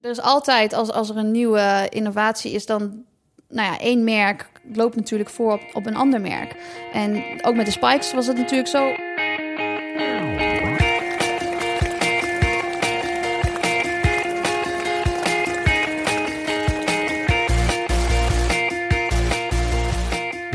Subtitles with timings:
[0.00, 3.04] Er is altijd, als, als er een nieuwe innovatie is, dan
[3.48, 6.54] nou ja, één merk loopt natuurlijk voor op, op een ander merk.
[6.92, 9.07] En ook met de spikes was het natuurlijk zo.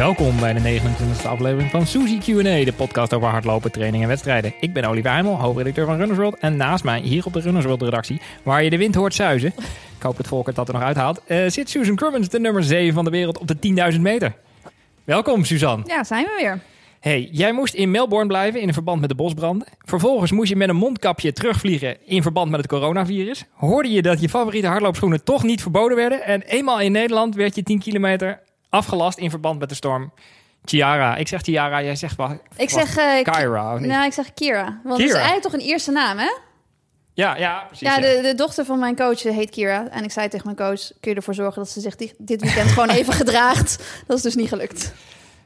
[0.04, 4.54] Welkom bij de 29e aflevering van Suzy Q&A, de podcast over hardlopen, training en wedstrijden.
[4.60, 6.38] Ik ben Oliver Heimel, hoofdredacteur van Runners World.
[6.40, 9.54] En naast mij, hier op de Runners World redactie, waar je de wind hoort zuizen.
[9.98, 11.22] Ik hoop dat Volker dat er nog uithaalt.
[11.26, 13.60] eh, zit Susan Crummins, de nummer 7 van de wereld op de
[13.94, 14.34] 10.000 meter.
[15.04, 15.84] Welkom, Suzanne.
[15.88, 16.60] Ja, zijn we weer.
[17.00, 19.68] Hey, jij moest in Melbourne blijven in verband met de bosbranden.
[19.80, 23.44] Vervolgens moest je met een mondkapje terugvliegen in verband met het coronavirus.
[23.52, 26.24] Hoorde je dat je favoriete hardloopschoenen toch niet verboden werden.
[26.24, 28.40] En eenmaal in Nederland werd je 10 kilometer
[28.74, 30.12] afgelast in verband met de storm
[30.66, 31.16] Chiara.
[31.16, 32.32] Ik zeg Chiara, jij zegt wat?
[32.56, 33.90] Ik zeg eh, Kyra, of niet?
[33.90, 34.64] Nou, ik zeg Kira.
[34.64, 35.16] Want het is Kira.
[35.16, 36.32] eigenlijk toch een eerste naam, hè?
[37.14, 37.88] Ja, ja, precies.
[37.88, 38.02] Ja, ja.
[38.02, 39.88] de, de dochter van mijn coach heet Kira.
[39.90, 42.42] En ik zei tegen mijn coach, kun je ervoor zorgen dat ze zich di- dit
[42.42, 43.84] weekend gewoon even gedraagt?
[44.08, 44.94] Dat is dus niet gelukt.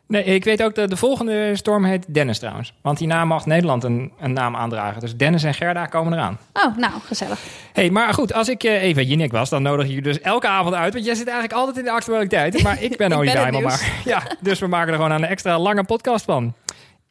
[0.07, 2.73] Nee, ik weet ook dat de volgende storm heet Dennis trouwens.
[2.81, 5.01] Want hierna mag Nederland een, een naam aandragen.
[5.01, 6.37] Dus Dennis en Gerda komen eraan.
[6.53, 7.39] Oh, nou, gezellig.
[7.73, 10.47] hey, maar goed, als ik eh, even Jinek was, dan nodig ik je dus elke
[10.47, 10.93] avond uit.
[10.93, 12.61] Want jij zit eigenlijk altijd in de actualiteit.
[12.63, 13.63] Maar ik ben nieuws.
[13.63, 13.91] maar.
[14.05, 16.53] Ja, dus we maken er gewoon een extra lange podcast van.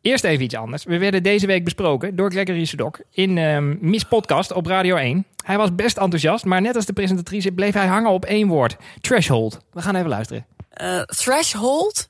[0.00, 0.84] Eerst even iets anders.
[0.84, 5.27] We werden deze week besproken door Gregory Sedok in ehm Miss Podcast op Radio 1.
[5.44, 8.77] Hij was best enthousiast, maar net als de presentatrice bleef hij hangen op één woord.
[9.00, 9.58] Threshold.
[9.72, 10.47] We gaan even luisteren.
[10.70, 12.08] eh, threshold,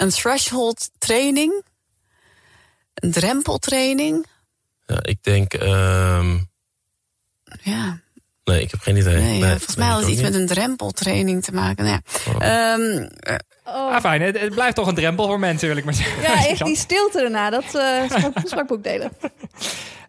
[0.00, 1.64] een threshold training,
[2.94, 4.26] een drempeltraining.
[4.86, 6.38] Ja, ik denk, ehm,
[7.62, 8.00] Ja,
[8.44, 9.20] nee, ik heb geen idee.
[9.22, 10.30] nee, volgens mij ik had het iets niet.
[10.30, 11.84] met een drempeltraining te maken.
[11.84, 12.32] Nou ja.
[12.32, 12.42] Oh.
[12.46, 13.34] Ehm, eh,
[13.64, 13.94] Oh.
[13.94, 14.22] Ah, fijn.
[14.22, 16.22] Het, het blijft toch een drempel voor mensen, wil ik maar zeggen.
[16.22, 18.02] Ja, echt die stilte erna, dat eh
[18.44, 19.10] sprak, boekdelen.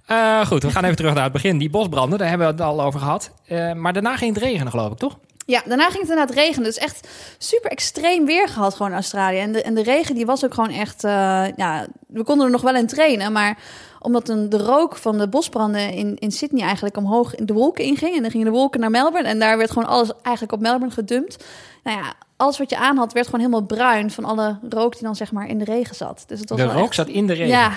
[0.05, 1.57] Eh, goed, we gaan even terug naar het begin.
[1.57, 3.31] Die bosbranden, daar hebben we het al over gehad.
[3.45, 5.19] Eh, maar daarna ging het regenen, geloof ik, toch?
[5.45, 6.63] Ja, daarna ging het inderdaad regenen.
[6.63, 9.37] Dus echt super extreem weer gehad gewoon in Australië.
[9.39, 11.03] En de, en de regen die was ook gewoon echt...
[11.03, 13.57] eh, ja, we konden er nog wel in trainen, maar
[13.99, 17.83] omdat een, de rook van de bosbranden in, in Sydney eigenlijk omhoog in de wolken
[17.83, 18.15] inging.
[18.15, 19.27] En dan gingen de wolken naar Melbourne.
[19.29, 21.43] En daar werd gewoon alles eigenlijk op Melbourne gedumpt.
[21.83, 25.03] Nou ja, alles wat je aan had werd gewoon helemaal bruin van alle rook die
[25.03, 26.23] dan zeg maar in de regen zat.
[26.27, 27.47] Dus het was De rook echt- zat in de regen.
[27.47, 27.71] Ja,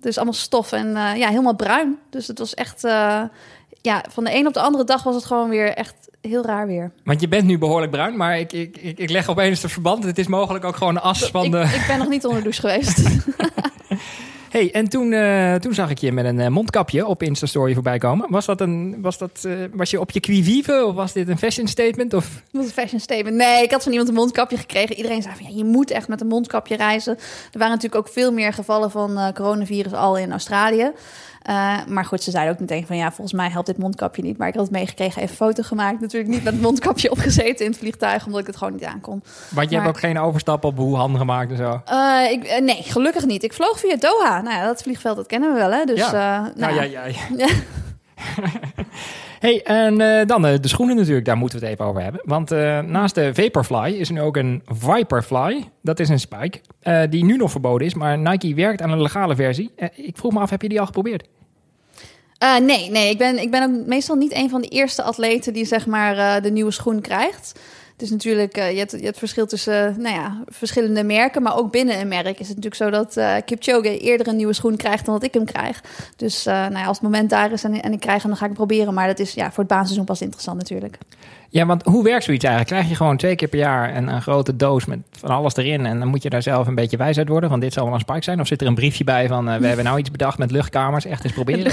[0.00, 1.98] dus allemaal stof en eh, ja, helemaal bruin.
[2.10, 2.84] Dus het was echt...
[2.84, 3.22] eh,
[3.82, 6.66] ja, van de een op de andere dag was het gewoon weer echt heel raar
[6.66, 6.92] weer.
[7.04, 10.04] Want je bent nu behoorlijk bruin, maar ik, ik, ik, ik leg opeens het verband.
[10.04, 11.60] Het is mogelijk ook gewoon as van ik, de...
[11.60, 13.02] ik ben nog niet onder de douche geweest.
[14.50, 17.98] hey, en toen, eh, toen zag ik je met een eh, mondkapje op Insta-story voorbij
[17.98, 18.30] komen.
[18.30, 21.28] Was, dat een, was, dat, eh, was je op je qui vive of was dit
[21.28, 22.14] een fashion statement?
[22.14, 22.24] Of...
[22.24, 23.36] Dat was een fashion statement.
[23.36, 24.96] Nee, ik had van iemand een mondkapje gekregen.
[24.96, 27.16] Iedereen zei van ja, je moet echt met een mondkapje reizen.
[27.52, 30.92] Er waren natuurlijk ook veel meer gevallen van coronavirus al in Australië.
[31.48, 34.38] Eh, maar goed, ze zeiden ook meteen van ja, volgens mij helpt dit mondkapje niet.
[34.38, 36.00] Maar ik had het meegekregen, even foto gemaakt.
[36.00, 39.22] Natuurlijk niet met het mondkapje opgezeten in het vliegtuig, omdat ik het gewoon niet aankon.
[39.50, 41.80] Want je Maar- hebt ook geen overstap op Wuhan gemaakt en zo.
[41.84, 43.42] Eh, ik, eh, nee, gelukkig niet.
[43.42, 44.40] Ik vloog via Doha.
[44.42, 45.84] Nou ja, dat vliegveld dat kennen we wel, hè?
[45.84, 46.40] Dus, Ja.
[46.40, 47.02] nou, Nou ja, ja.
[47.36, 47.46] ja.
[49.40, 52.20] hey, en dan de schoenen natuurlijk, daar moeten we het even over hebben.
[52.24, 52.50] Want
[52.90, 55.68] naast de Vaporfly is er nu ook een Viperfly.
[55.82, 56.60] Dat is een spike
[57.10, 59.70] die nu nog verboden is, maar Nike werkt aan een legale versie.
[59.94, 61.28] Ik vroeg me af, heb je die al geprobeerd?
[62.38, 65.52] Eh, nee, nee ik, ben, ik ben ook meestal niet een van de eerste atleten
[65.52, 67.60] die zeg maar eh, de nieuwe schoen krijgt.
[67.98, 71.04] Het is natuurlijk, eh, je, hebt, je hebt het verschil tussen eh, nou ja, verschillende
[71.04, 74.36] merken, maar ook binnen een merk is het natuurlijk zo dat eh Kipchoge eerder een
[74.36, 75.82] nieuwe schoen krijgt dan dat ik hem krijg.
[76.16, 78.44] Dus nou ja, als het moment daar is en, en ik krijg hem, dan ga
[78.44, 78.94] ik het proberen.
[78.94, 80.98] Maar dat is ja, voor het baanseizoen pas interessant natuurlijk.
[81.48, 82.74] Ja, want hoe werkt zoiets eigenlijk?
[82.74, 85.86] Krijg je gewoon twee keer per jaar een, een grote doos met van alles erin
[85.86, 87.94] en dan moet je daar zelf een beetje wijs uit worden, van dit zal wel
[87.94, 88.40] een spike zijn?
[88.40, 91.24] Of zit er een briefje bij van, we hebben nou iets bedacht met luchtkamers, echt
[91.24, 91.72] eens proberen?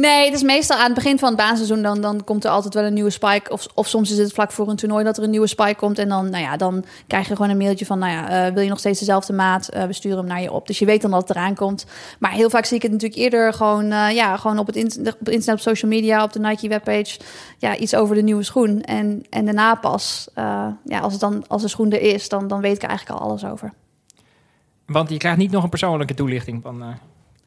[0.00, 1.82] Nee, het is meestal aan het begin van het baanseizoen.
[1.82, 3.50] Dan, dan komt er altijd wel een nieuwe spike.
[3.50, 5.98] Of, of soms is het vlak voor een toernooi dat er een nieuwe spike komt.
[5.98, 7.98] En dan, nou ja, dan krijg je gewoon een mailtje van...
[7.98, 9.68] Nou ja, eh, wil je nog steeds dezelfde maat?
[9.68, 10.66] Eh, we sturen hem naar je op.
[10.66, 11.86] Dus je weet dan dat het eraan komt.
[12.18, 13.90] Maar heel vaak zie ik het natuurlijk eerder gewoon...
[13.90, 17.18] eh, ja, gewoon op het, in- op internet, op social media, op de Nike webpage...
[17.58, 18.82] Ja, iets over de nieuwe schoen.
[18.82, 20.28] En, en daarna pas,
[20.84, 22.28] ja, als, het dan, als de schoen er is...
[22.28, 23.72] Dan, dan weet ik er eigenlijk al alles over.
[24.86, 26.82] Want je krijgt niet nog een persoonlijke toelichting van...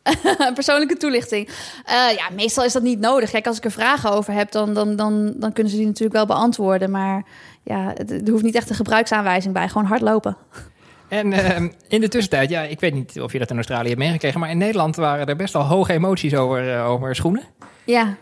[0.54, 1.50] persoonlijke toelichting.
[1.86, 3.30] Eh, ja, meestal is dat niet nodig.
[3.32, 6.16] Kijk, als ik er vragen over heb, dan, dan, dan, dan kunnen ze die natuurlijk
[6.16, 6.92] wel beantwoorden.
[6.92, 7.26] Maar
[7.64, 9.68] ja, er hoeft niet echt een gebruiksaanwijzing bij.
[9.68, 10.38] Gewoon hardlopen.
[11.08, 14.00] En ehm, in de tussentijd, ja, ik weet niet of je dat in Australië hebt
[14.00, 17.44] meegekregen, maar in Nederland waren er best wel hoge emoties over, eh, over schoenen.
[17.84, 18.16] Ja.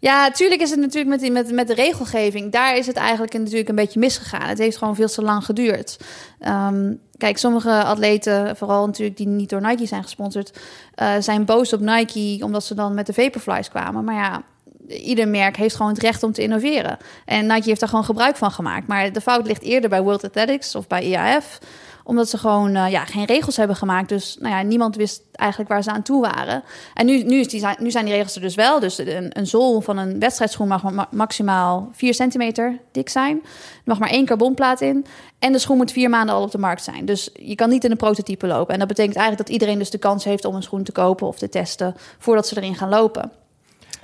[0.00, 2.52] Ja, natuurlijk is het natuurlijk met, die, met, met de regelgeving.
[2.52, 4.48] Daar is het eigenlijk natuurlijk een beetje misgegaan.
[4.48, 5.96] Het heeft gewoon veel te lang geduurd.
[6.40, 10.58] Ehm, kijk, sommige atleten, vooral natuurlijk die niet door Nike zijn gesponsord,
[10.94, 14.04] eh, zijn boos op Nike omdat ze dan met de Vaporflies kwamen.
[14.04, 14.42] Maar ja,
[14.88, 16.98] ieder merk heeft gewoon het recht om te innoveren.
[17.24, 18.86] En Nike heeft daar gewoon gebruik van gemaakt.
[18.86, 21.58] Maar de fout ligt eerder bij World Athletics of bij IAF
[22.08, 24.08] omdat ze gewoon uh, ja, geen regels hebben gemaakt.
[24.08, 26.62] Dus nou ja, niemand wist eigenlijk waar ze aan toe waren.
[26.94, 28.80] En nu, nu, is die, nu zijn die regels er dus wel.
[28.80, 33.40] Dus een, een zool van een wedstrijdschoen mag ma maximaal 4 centimeter dik zijn.
[33.44, 35.06] Er mag maar één carbonplaat in.
[35.38, 37.04] En de schoen moet vier maanden al op de markt zijn.
[37.04, 38.72] Dus je kan niet in een prototype lopen.
[38.72, 41.26] En dat betekent eigenlijk dat iedereen dus de kans heeft om een schoen te kopen
[41.26, 43.32] of te testen voordat ze erin gaan lopen.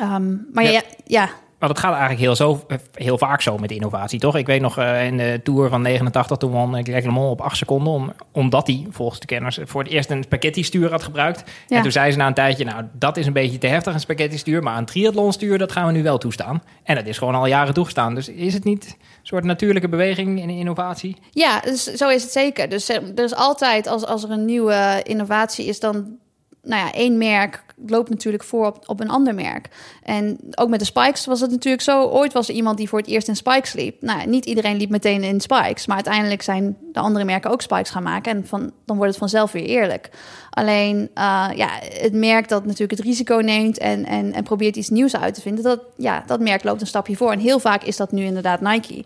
[0.00, 1.30] Um, maar ja, ja, ja
[1.64, 4.36] maar dat gaat eigenlijk heel, zo, heel vaak zo met innovatie, toch?
[4.36, 7.56] Ik weet nog uh, in de Tour van 89, toen won Greg LeMond op 8
[7.56, 7.92] seconden...
[7.92, 11.44] Om, omdat hij, volgens de kenners, voor het eerst een spaghetti-stuur had gebruikt.
[11.66, 11.76] Ja.
[11.76, 14.00] En toen zei ze na een tijdje, nou, dat is een beetje te heftig, een
[14.00, 14.62] spaghetti-stuur...
[14.62, 16.62] maar een triathlon-stuur, dat gaan we nu wel toestaan.
[16.82, 18.14] En dat is gewoon al jaren toegestaan.
[18.14, 21.16] Dus is het niet een soort natuurlijke beweging in innovatie?
[21.30, 22.68] Ja, dus zo is het zeker.
[22.68, 25.80] Dus er is altijd, als, als er een nieuwe innovatie is...
[25.80, 26.18] dan
[26.64, 29.68] nou ja, één merk loopt natuurlijk voor op, op, een ander merk.
[30.02, 32.02] En ook met de spikes was het natuurlijk zo.
[32.02, 34.02] Ooit was er iemand die voor het eerst in spikes liep.
[34.02, 35.86] Nou, niet iedereen liep meteen in spikes.
[35.86, 38.36] Maar uiteindelijk zijn de andere merken ook spikes gaan maken.
[38.36, 40.10] En van, dan wordt het vanzelf weer eerlijk.
[40.50, 44.90] Alleen uh, ja, het merk dat natuurlijk het risico neemt en, en, en probeert iets
[44.90, 45.64] nieuws uit te vinden.
[45.64, 47.32] Dat, ja, dat merk loopt een stapje voor.
[47.32, 49.04] En heel vaak is dat nu inderdaad Nike.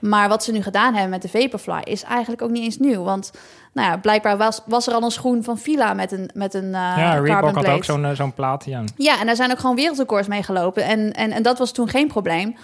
[0.00, 3.02] Maar wat ze nu gedaan hebben met de Vaporfly is eigenlijk ook niet eens nieuw.
[3.02, 3.30] Want
[3.72, 6.64] nou ja, blijkbaar was, was er al een schoen van Fila met een met een
[6.64, 8.82] uh, Ja, Reebok had ook zo'n uh, zo'n plaat, ja.
[8.96, 10.84] Ja, en daar zijn ook gewoon wereldrecords mee gelopen.
[10.84, 12.56] En, en, en dat was toen geen probleem.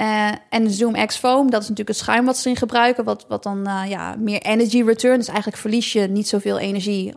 [0.00, 3.24] Uh, en Zoom X Foam, dat is natuurlijk het schuim wat ze in gebruiken, wat,
[3.28, 5.18] wat dan uh, ja, meer energy return.
[5.18, 7.14] Dus eigenlijk verlies je niet zoveel energie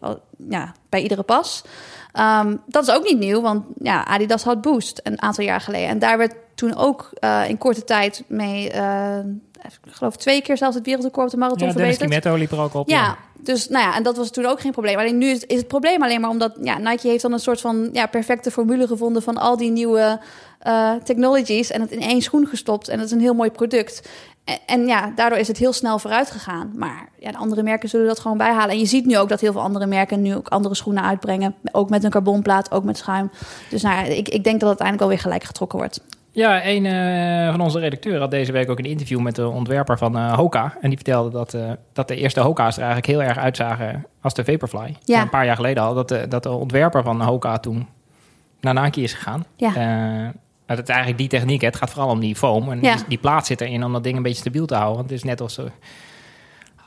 [0.50, 1.64] ja, bij iedere pas.
[2.20, 5.90] Um, dat is ook niet nieuw, want ja, Adidas had Boost een aantal jaar geleden.
[5.90, 8.72] En daar werd toen ook uh, in korte tijd mee
[9.66, 12.14] ik geloof twee keer zelfs het wereldrecord op de marathon ja, verbeterd.
[12.14, 12.90] Ja, Dennis liep er ook op.
[12.90, 14.98] Ja, ja, dus nou ja, en dat was toen ook geen probleem.
[14.98, 17.62] Alleen nu is, is het probleem alleen maar omdat ja, Nike heeft dan een soort
[17.62, 20.20] van ja, perfecte formule gevonden van al die nieuwe
[20.68, 22.88] uh, technologies en het in één schoen gestopt.
[22.88, 24.10] En dat is een heel mooi product.
[24.44, 26.72] En, en, ja, daardoor is het heel snel vooruit gegaan.
[26.76, 28.70] Maar ja, de andere merken zullen dat gewoon bijhalen.
[28.70, 31.56] En je ziet nu ook dat heel veel andere merken nu ook andere schoenen uitbrengen.
[31.72, 33.32] Ook met een carbonplaat, ook met schuim.
[33.70, 36.02] Dus nou ja, ik, ik denk dat het uiteindelijk alweer gelijk getrokken wordt.
[36.36, 39.98] Ja, een uh, van onze redacteuren had deze week ook een interview met de ontwerper
[39.98, 40.78] van uh, Hoka.
[40.82, 44.34] En die vertelde dat, uh, dat de eerste Hoka's er eigenlijk heel erg uitzagen als
[44.34, 44.96] de Vaporfly.
[45.04, 45.22] Ja.
[45.22, 45.94] Een paar jaar geleden al.
[45.94, 47.88] Dat de, dat de ontwerper van Hoka toen
[48.60, 49.46] naar Nike is gegaan.
[49.56, 49.72] Ja.
[50.66, 51.62] het is eigenlijk die techniek.
[51.62, 51.68] Hè.
[51.68, 52.72] Het gaat vooral om die foam.
[52.72, 52.96] En ja.
[52.96, 54.96] die, die plaat zit erin om dat ding een beetje stabiel te houden.
[54.96, 55.60] Want het is net als,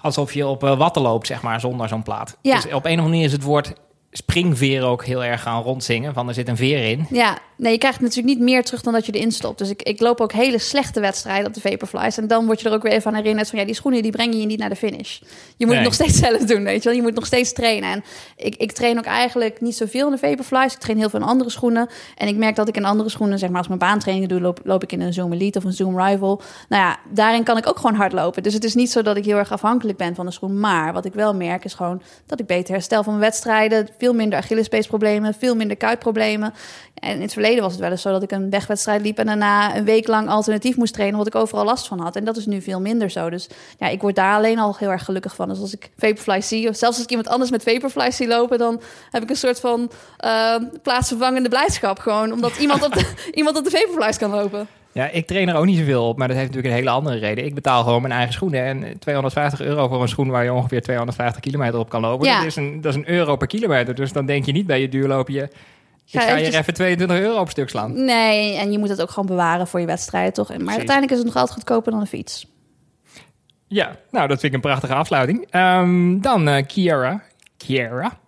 [0.02, 2.36] alsof je op watten loopt, zeg maar, zonder zo'n plaat.
[2.42, 2.54] Ja.
[2.54, 3.72] Dus op een of andere manier is het woord
[4.12, 6.14] springveer ook heel erg gaan rondzingen.
[6.14, 7.06] Van er zit een veer in.
[7.10, 9.58] Ja, nee, je krijgt natuurlijk niet meer terug dan dat je erin stopt.
[9.58, 12.18] Dus ik, ik loop ook hele slechte wedstrijden op de Vaporflies.
[12.18, 13.58] En dan word je er ook weer even aan herinnerd van...
[13.58, 15.18] ja, die schoenen die brengen je niet naar de finish.
[15.56, 15.74] Je moet Nee.
[15.74, 16.98] het nog steeds zelf doen, weet je wel.
[16.98, 17.90] Je moet nog steeds trainen.
[17.90, 18.04] En
[18.36, 20.72] ik, ik train ook eigenlijk niet zoveel in de Vaporflies.
[20.72, 21.88] Ik train heel veel in andere schoenen.
[22.16, 23.58] En ik merk dat ik in andere schoenen, zeg maar...
[23.58, 26.40] als mijn baantrainingen doe, loop, loop ik in een Zoom Elite of een Zoom Rival.
[26.68, 28.42] Nou ja, daarin kan ik ook gewoon hard lopen.
[28.42, 30.60] Dus het is niet zo dat ik heel erg afhankelijk ben van de schoen.
[30.60, 33.88] Maar wat ik wel merk is gewoon dat ik beter herstel van mijn wedstrijden.
[33.98, 36.54] Veel minder Achillespeesproblemen, veel minder kuitproblemen.
[36.94, 39.18] En in het verleden was het wel eens zo dat ik een wegwedstrijd liep...
[39.18, 41.18] en daarna een week lang alternatief moest trainen...
[41.18, 42.16] omdat ik overal last van had.
[42.16, 43.30] En dat is nu veel minder zo.
[43.30, 43.48] Dus
[43.78, 45.48] ja, ik word daar alleen al heel erg gelukkig van.
[45.48, 46.68] Dus als ik Vaporfly zie...
[46.68, 48.58] of zelfs als ik iemand anders met Vaporfly zie lopen...
[48.58, 48.80] dan
[49.10, 49.90] heb ik een soort van
[50.24, 52.32] uh, plaatsvervangende blijdschap gewoon.
[52.32, 54.68] Omdat iemand op de, iemand op de Vaporflies kan lopen.
[54.98, 57.18] Ja, ik train er ook niet zoveel op, maar dat heeft natuurlijk een hele andere
[57.18, 57.44] reden.
[57.44, 58.62] Ik betaal gewoon mijn eigen schoenen.
[58.64, 62.26] En 250 euro voor een schoen waar je ongeveer 250 kilometer op kan lopen.
[62.26, 62.36] Ja.
[62.36, 63.94] Dat, is een, dat is een euro per kilometer.
[63.94, 65.42] Dus dan denk je niet bij je duurloopje...
[65.42, 65.50] Ik
[66.14, 68.04] Ga ga je eventjes- er even 22 euro op stuk slaan.
[68.04, 70.48] Nee, en je moet het ook gewoon bewaren voor je wedstrijden, toch?
[70.48, 70.76] Maar Precies.
[70.76, 72.46] uiteindelijk is het nog altijd goedkoper dan een fiets.
[73.66, 75.46] Ja, nou, dat vind ik een prachtige afsluiting.
[75.50, 77.22] Ehm, dan eh Kiara.
[77.56, 78.18] Kiara.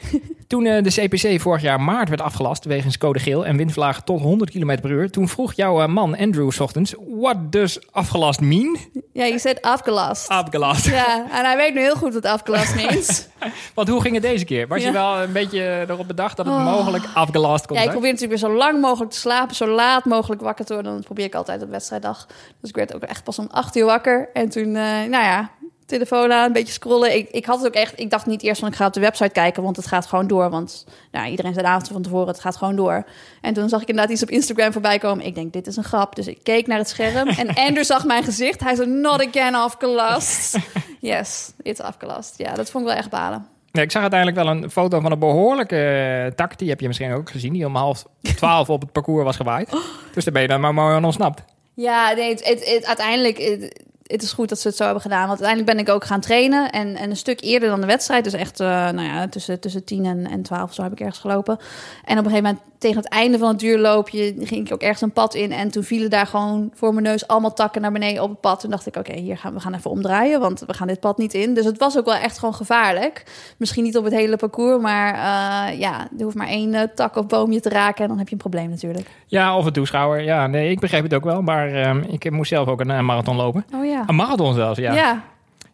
[0.50, 4.20] Toen eh, de CPC vorig jaar maart werd afgelast wegens code geel en windvlagen tot
[4.20, 8.40] 100 km per uur, toen vroeg jouw eh, man Andrew 's ochtends, what does afgelast
[8.40, 8.78] mean?
[9.12, 10.28] Ja, je zegt afgelast.
[10.28, 10.86] Afgelast.
[10.86, 13.26] Ja, en hij weet nu heel goed wat afgelast means.
[13.74, 14.68] Want hoe ging het deze keer?
[14.68, 16.64] Was je wel een beetje erop bedacht dat het Oh.
[16.64, 20.04] mogelijk afgelast kon Ja, ik probeer natuurlijk weer zo lang mogelijk te slapen, zo laat
[20.04, 20.92] mogelijk wakker te worden.
[20.94, 22.26] Dat probeer ik altijd op wedstrijddag.
[22.60, 24.28] Dus ik werd ook echt pas om acht uur wakker.
[24.32, 25.50] En toen, eh, nou ja,
[25.90, 27.16] telefoon aan, een beetje scrollen.
[27.16, 29.00] Ik, ik had het ook echt, ik dacht niet eerst van ik ga op de
[29.00, 30.50] website kijken, want het gaat gewoon door.
[30.50, 33.04] Want nou, iedereen zei de avond van tevoren, het gaat gewoon door.
[33.40, 35.24] En toen zag ik inderdaad iets op Instagram voorbij komen.
[35.26, 36.14] Ik denk, dit is een grap.
[36.16, 38.60] Dus ik keek naar het scherm en Andrew zag mijn gezicht.
[38.60, 40.58] Hij zei, not again afgelast.
[41.00, 42.34] Yes, it's afgelast.
[42.38, 43.46] Ja, dat vond ik wel echt balen.
[43.72, 46.86] Ja, ik zag uiteindelijk wel een foto van een behoorlijke eh, tak, die heb je
[46.86, 48.04] misschien ook gezien, die om half
[48.36, 49.70] twaalf op het parcours was gewaaid.
[50.14, 51.42] Dus daar ben je dan maar mooi aan ontsnapt.
[51.74, 53.38] Ja, nee, het, het, het- uiteindelijk...
[53.38, 55.26] het- het is goed dat ze het zo hebben gedaan.
[55.26, 56.70] Want uiteindelijk ben ik ook gaan trainen.
[56.70, 58.24] En, en een stuk eerder dan de wedstrijd.
[58.24, 61.18] Dus echt, eh, nou ja, tussen, tussen 10 en, en 12 zo heb ik ergens
[61.18, 61.58] gelopen.
[62.04, 65.00] En op een gegeven moment, tegen het einde van het duurloopje, ging ik ook ergens
[65.00, 65.52] een pad in.
[65.52, 68.60] En toen vielen daar gewoon voor mijn neus allemaal takken naar beneden op het pad.
[68.60, 70.40] Toen dacht ik, oké, hier gaan we gaan even omdraaien.
[70.40, 71.54] Want we gaan dit pad niet in.
[71.54, 73.24] Dus het was ook wel echt gewoon gevaarlijk.
[73.56, 74.82] Misschien niet op het hele parcours.
[74.82, 78.02] Maar eh, ja, er hoeft maar één eh, tak of boomje te raken.
[78.02, 79.08] En dan heb je een probleem natuurlijk.
[79.26, 80.22] Ja, of een toeschouwer.
[80.22, 81.42] Ja, nee, ik begreep het ook wel.
[81.42, 83.64] Maar ehm, ik moest zelf ook een marathon lopen.
[83.74, 83.99] Oh ja.
[84.06, 84.92] Een marathon zelfs, ja.
[84.92, 85.22] Ja.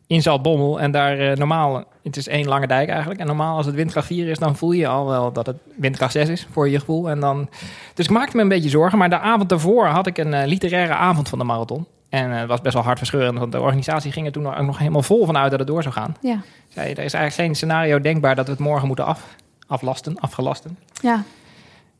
[0.07, 0.81] In Zaltbommel.
[0.81, 3.21] En daar eh, normaal, het is één lange dijk eigenlijk.
[3.21, 6.13] En normaal als het windkracht 4 is, dan voel je al wel dat het windkracht
[6.13, 7.11] 6 is voor je gevoel.
[7.11, 7.49] En dan,
[7.95, 8.99] dus ik maakte me een beetje zorgen.
[8.99, 11.87] Maar de avond daarvoor had ik een eh, literaire avond van de marathon.
[12.09, 14.79] En eh, het was best wel hartverscheurend, want de organisatie ging er toen ook nog
[14.79, 16.17] helemaal vol van uit dat het door zou gaan.
[16.21, 16.41] Ja.
[16.69, 20.79] Zei, er is eigenlijk geen scenario denkbaar dat we het morgen moeten af, aflasten, afgelasten.
[21.03, 21.23] Ja.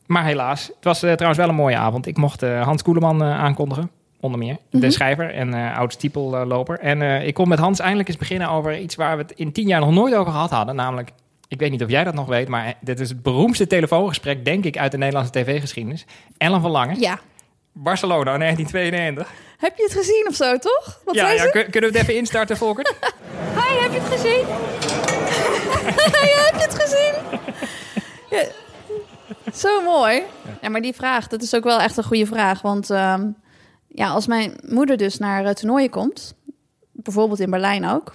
[0.07, 2.07] Maar helaas, het was trouwens wel een mooie avond.
[2.07, 4.57] Ik mocht Hans Koeleman aankondigen, onder meer.
[4.71, 4.91] De Mhm.
[4.91, 6.79] schrijver en eh oud stiepelloper.
[6.79, 9.53] En eh, ik kon met Hans eindelijk eens beginnen over iets waar we het in
[9.53, 10.75] tien jaar nog nooit over gehad hadden.
[10.77, 11.11] Namelijk,
[11.49, 14.65] ik weet niet of jij dat nog weet, maar dit is het beroemdste telefoongesprek, denk
[14.65, 16.05] ik, uit de Nederlandse tv-geschiedenis.
[16.39, 17.19] Ellen van Lange, Ja.
[17.73, 19.33] Barcelona 1992.
[19.59, 21.01] Heb je het gezien of zo, toch?
[21.05, 22.95] Wat ja, ja kun- kunnen we het even instarten, Volker?
[23.57, 24.45] Hi, heb je het gezien?
[26.35, 27.41] ja, heb je het gezien?
[28.31, 28.45] Ja.
[29.55, 30.23] Zo mooi.
[30.63, 32.63] Ja, maar die vraag, dat is ook wel echt een goede vraag.
[32.63, 33.27] Want ehm,
[33.97, 36.35] ja, als mijn moeder dus naar eh, toernooien komt,
[36.93, 38.13] bijvoorbeeld in Berlijn ook,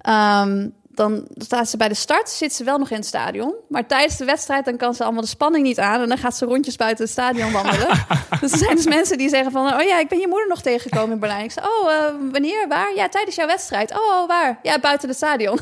[0.00, 3.54] ehm, dan staat ze bij de start, zit ze wel nog in het stadion.
[3.68, 6.00] Maar tijdens de wedstrijd, dan kan ze allemaal de spanning niet aan.
[6.00, 7.88] En dan gaat ze rondjes buiten het stadion wandelen.
[8.40, 9.74] dus er zijn dus mensen die zeggen van...
[9.74, 11.44] oh ja, ik ben je moeder nog tegengekomen in Berlijn.
[11.44, 12.94] Ik zeg, oh, eh, wanneer, waar?
[12.94, 13.92] Ja, tijdens jouw wedstrijd.
[13.92, 14.58] Oh, oh, waar?
[14.62, 15.60] Ja, buiten het stadion.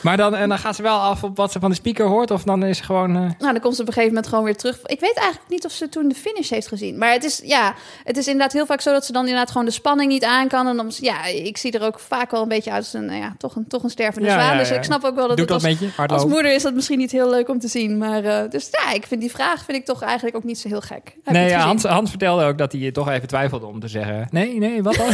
[0.00, 2.30] Maar dan, en dan gaat ze wel af op wat ze van de speaker hoort,
[2.30, 3.10] of dan is ze gewoon...
[3.16, 4.78] eh, Nou, dan komt ze op een gegeven moment gewoon weer terug.
[4.84, 6.98] Ik weet eigenlijk niet of ze toen de finish heeft gezien.
[6.98, 9.64] Maar het is, ja, het is inderdaad heel vaak zo dat ze dan inderdaad gewoon
[9.66, 10.66] de spanning niet aan kan.
[10.68, 13.18] En dan, ja, ik zie er ook vaak wel een beetje uit als een, nou
[13.18, 14.52] ja, toch een, toch een stervende Ja, zwaan.
[14.52, 16.06] ja, Dus ik snap ook wel dat het dat als, met je?
[16.06, 17.98] als moeder is dat misschien niet heel leuk om te zien.
[17.98, 20.68] Maar uh, dus ja, ik vind die vraag vind ik toch eigenlijk ook niet zo
[20.68, 21.02] heel gek.
[21.24, 21.54] Heb je Nee?
[21.54, 24.28] Hans, Hans vertelde ook dat hij toch even twijfelde om te zeggen...
[24.30, 25.06] Nee, nee, wat dan?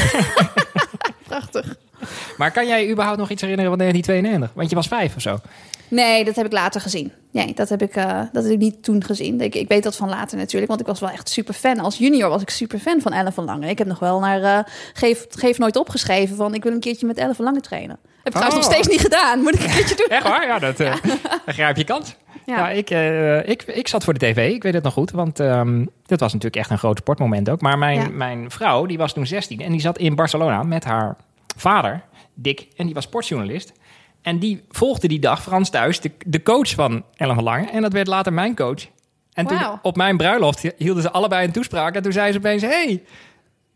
[1.29, 1.76] Prachtig.
[2.37, 4.50] Maar kan jij überhaupt nog iets herinneren van 1992?
[4.57, 5.38] Want je was vijf of zo.
[5.88, 7.12] Nee, dat heb ik later gezien.
[7.33, 9.40] Nee, dat heb ik, uh, dat heb ik niet toen gezien.
[9.40, 11.78] Ik, ik weet dat van later natuurlijk, want ik was wel echt super fan.
[11.78, 13.69] Als junior was ik super fan van Ellen van Lange.
[13.69, 14.59] Ik heb nog wel naar uh,
[14.92, 16.54] geef, geef Nooit opgeschreven van...
[16.54, 17.99] ik wil een keertje met Ellen van Lange trainen.
[18.02, 18.62] Heb ik trouwens Oh.
[18.62, 19.40] nog steeds niet gedaan.
[19.40, 20.07] Moet ik een keertje doen.
[20.09, 20.47] Echt waar?
[20.47, 20.95] Ja, dat uh,
[21.45, 22.16] dan grijp je kans.
[22.47, 22.71] Ja, Ja.
[22.71, 24.52] ik, eh, ik, ik zat voor de tv.
[24.54, 27.61] Ik weet het nog goed, want ehm dit was natuurlijk echt een groot sportmoment ook.
[27.61, 28.09] Maar mijn, Ja.
[28.09, 31.16] mijn vrouw, die was toen 16 en die zat in Barcelona met haar
[31.61, 33.73] vader, Dick, en die was sportjournalist.
[34.23, 37.71] En die volgde die dag Frans thuis, de, de coach van Ellen van Lange.
[37.71, 38.87] En dat werd later mijn coach.
[39.33, 41.95] En toen op mijn bruiloft hielden ze allebei een toespraak.
[41.95, 43.02] En toen zei ze opeens, hey,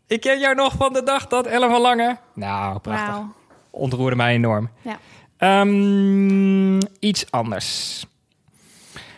[0.07, 2.17] ik ken jou nog van de dag dat Ellen van Lange...
[2.33, 3.07] Nou, prachtig.
[3.07, 3.33] Wauw.
[3.69, 4.69] Ontroerde mij enorm.
[4.81, 4.99] Ja.
[5.37, 8.05] Ehm, iets anders.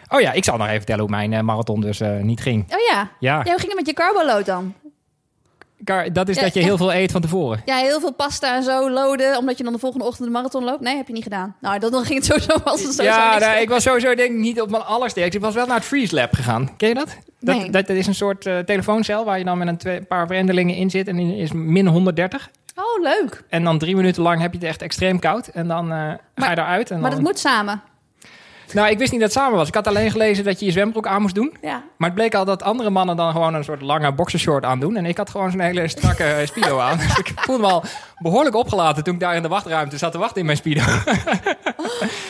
[0.09, 2.63] Oh ja, ik zal nog even vertellen hoe mijn eh, marathon dus eh, niet ging.
[2.63, 3.11] Oh ja.
[3.19, 4.73] Ja, ja, hoe ging het met je carboload dan?
[6.11, 7.61] Dat is Ja, dat je heel veel eet van tevoren.
[7.65, 10.63] Ja, heel veel pasta en zo loaden, omdat je dan de volgende ochtend de marathon
[10.63, 10.81] loopt.
[10.81, 11.55] Nee, heb je niet gedaan.
[11.61, 14.37] Nou, dan, ging het sowieso als het sowieso Ja, nou, ik was sowieso denk ik
[14.37, 15.37] niet op mijn allersterkste.
[15.37, 16.77] Ik was wel naar het Freeze Lab gegaan.
[16.77, 17.17] Ken je dat?
[17.39, 17.69] Dat, Nee.
[17.69, 20.75] dat, dat is een soort eh, telefooncel waar je dan met een twee, paar vreemdelingen
[20.75, 21.07] in zit.
[21.07, 22.49] En die is min 130.
[22.75, 23.43] Oh, leuk.
[23.49, 25.47] En dan drie minuten lang heb je het echt extreem koud.
[25.47, 26.91] En dan eh, ga je eruit.
[26.91, 27.19] En Maar dan...
[27.19, 27.81] dat moet samen.
[28.73, 29.67] Nou, ik wist niet dat het samen was.
[29.67, 31.57] Ik had alleen gelezen dat je je zwembroek aan moest doen.
[31.61, 31.83] Ja.
[31.97, 34.95] Maar het bleek al dat andere mannen dan gewoon een soort lange boxershort aandoen.
[34.95, 36.97] En ik had gewoon zo'n hele strakke eh, speedo aan.
[37.07, 37.83] Dus ik voelde me al
[38.17, 40.81] behoorlijk opgelaten toen ik daar in de wachtruimte zat te wachten in mijn speedo.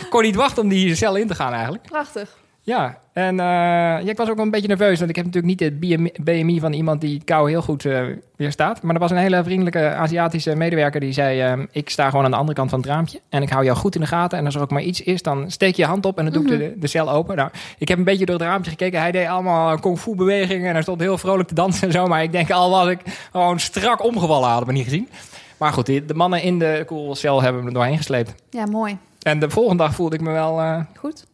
[0.01, 1.83] Ik kon niet wachten om die cel in te gaan eigenlijk.
[1.83, 2.37] Prachtig.
[2.67, 4.97] Ja, en eh, ja, ik was ook een beetje nerveus.
[4.97, 5.69] Want ik heb natuurlijk niet
[6.15, 8.01] het BMI, van iemand die kou heel goed eh,
[8.35, 8.81] weerstaat.
[8.81, 11.41] Maar er was een hele vriendelijke Aziatische medewerker die zei...
[11.41, 13.19] eh, ik sta gewoon aan de andere kant van het raampje.
[13.29, 14.37] En ik hou jou goed in de gaten.
[14.37, 16.33] En als er ook maar iets is, dan steek je je hand op en dan
[16.43, 17.35] doe ik de, de cel open.
[17.35, 18.99] Nou, ik heb een beetje door het raampje gekeken.
[18.99, 20.67] Hij deed allemaal kung fu bewegingen.
[20.67, 22.07] En hij stond heel vrolijk te dansen en zo.
[22.07, 22.99] Maar ik denk al was ik
[23.31, 25.09] gewoon strak omgevallen, hadden we niet gezien.
[25.57, 28.33] Maar goed, de mannen in de koelcel hebben me er doorheen gesleept.
[28.49, 28.97] Ja, mooi.
[29.21, 30.59] En de volgende dag voelde ik me wel...
[30.61, 31.25] eh, Goed.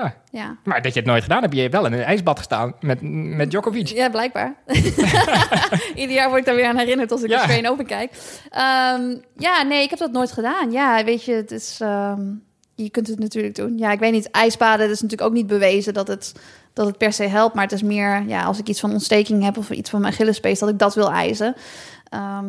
[0.00, 0.56] Ja, Ja.
[0.64, 2.98] maar dat je het nooit gedaan hebt, je hebt wel in een ijsbad gestaan met,
[3.36, 3.86] met Djokovic.
[3.88, 4.54] Ja, blijkbaar.
[5.94, 7.34] Ieder jaar word ik daar weer aan herinnerd als ik Ja.
[7.34, 8.12] de Australian Open kijk.
[8.50, 10.70] Ehm, ja, nee, ik heb dat nooit gedaan.
[10.70, 11.78] Ja, weet je, het is...
[11.80, 12.20] ehm,
[12.74, 13.78] je kunt het natuurlijk doen.
[13.78, 16.32] Ja, ik weet niet, ijsbaden het is natuurlijk ook niet bewezen dat het,
[16.72, 17.54] dat het per se helpt.
[17.54, 20.12] Maar het is meer, ja, als ik iets van ontsteking heb of iets van mijn
[20.12, 21.54] Achillespees, dat ik dat wil ijzen.
[22.08, 22.46] Ehm,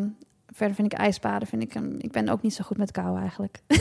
[0.54, 3.20] verder vind ik ijsbaden, vind ik, een- ik ben ook niet zo goed met kou
[3.20, 3.60] eigenlijk.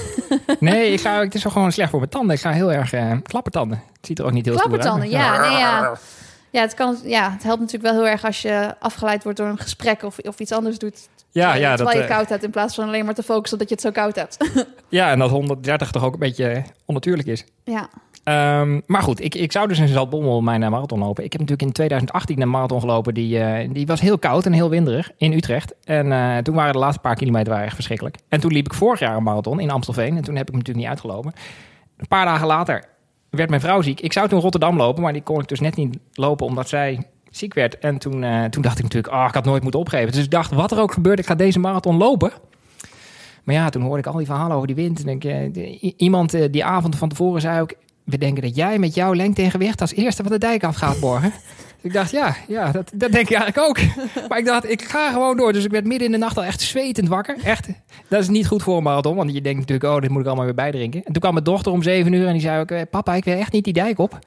[0.60, 2.34] Nee, ik ga, het is wel gewoon slecht voor mijn tanden.
[2.36, 3.78] Ik ga heel erg eh klappertanden.
[3.96, 4.80] Het ziet er ook niet heel stoer uit.
[4.80, 5.94] Klappertanden, ja, nee, ja.
[6.50, 9.48] Ja, het, kan, ja, het helpt natuurlijk wel heel erg als je afgeleid wordt door
[9.48, 11.08] een gesprek of, of iets anders doet.
[11.30, 13.58] Ja, ja, dat, terwijl je eh, koud hebt in plaats van alleen maar te focussen
[13.58, 14.36] dat je het zo koud hebt.
[14.88, 17.44] ja, en dat 130 toch ook een beetje onnatuurlijk is.
[17.64, 17.88] ja.
[18.24, 21.24] Ehm, maar goed, ik, ik zou dus in Zaltbommel mijn eh, marathon lopen.
[21.24, 23.14] Ik heb natuurlijk in 2018 een marathon gelopen.
[23.14, 25.74] Die, eh, die was heel koud en heel winderig in Utrecht.
[25.84, 28.16] En eh, toen waren de laatste paar kilometer waren echt verschrikkelijk.
[28.28, 30.16] En toen liep ik vorig jaar een marathon in Amstelveen.
[30.16, 31.32] En toen heb ik hem natuurlijk niet uitgelopen.
[31.96, 32.84] Een paar dagen later
[33.30, 34.00] werd mijn vrouw ziek.
[34.00, 37.06] Ik zou toen Rotterdam lopen, maar die kon ik dus net niet lopen omdat zij
[37.30, 37.78] ziek werd.
[37.78, 40.12] En toen, toen dacht ik natuurlijk, oh, ik had nooit moeten opgeven.
[40.12, 42.32] Dus ik dacht, wat er ook gebeurt, ik ga deze marathon lopen.
[43.44, 45.04] Maar ja, toen hoorde ik al die verhalen over die wind.
[45.04, 45.56] En
[45.96, 47.74] iemand die avond van tevoren zei ook...
[48.04, 50.76] we denken dat jij met jouw lengte en gewicht als eerste van de dijk af
[50.76, 51.30] gaat morgen.
[51.30, 53.78] dus ik dacht, ja, ja dat, dat denk ik eigenlijk ook.
[54.28, 55.52] maar ik dacht, ik ga gewoon door.
[55.52, 57.36] Dus ik werd midden in de nacht al echt zwetend wakker.
[57.44, 57.68] Echt,
[58.08, 59.16] dat is niet goed voor een marathon.
[59.16, 61.04] Want je denkt natuurlijk, oh, dit moet ik allemaal weer bijdrinken.
[61.04, 62.70] En toen kwam mijn dochter om zeven uur en die zei ook...
[62.70, 64.18] eh, papa, ik wil echt niet die dijk op.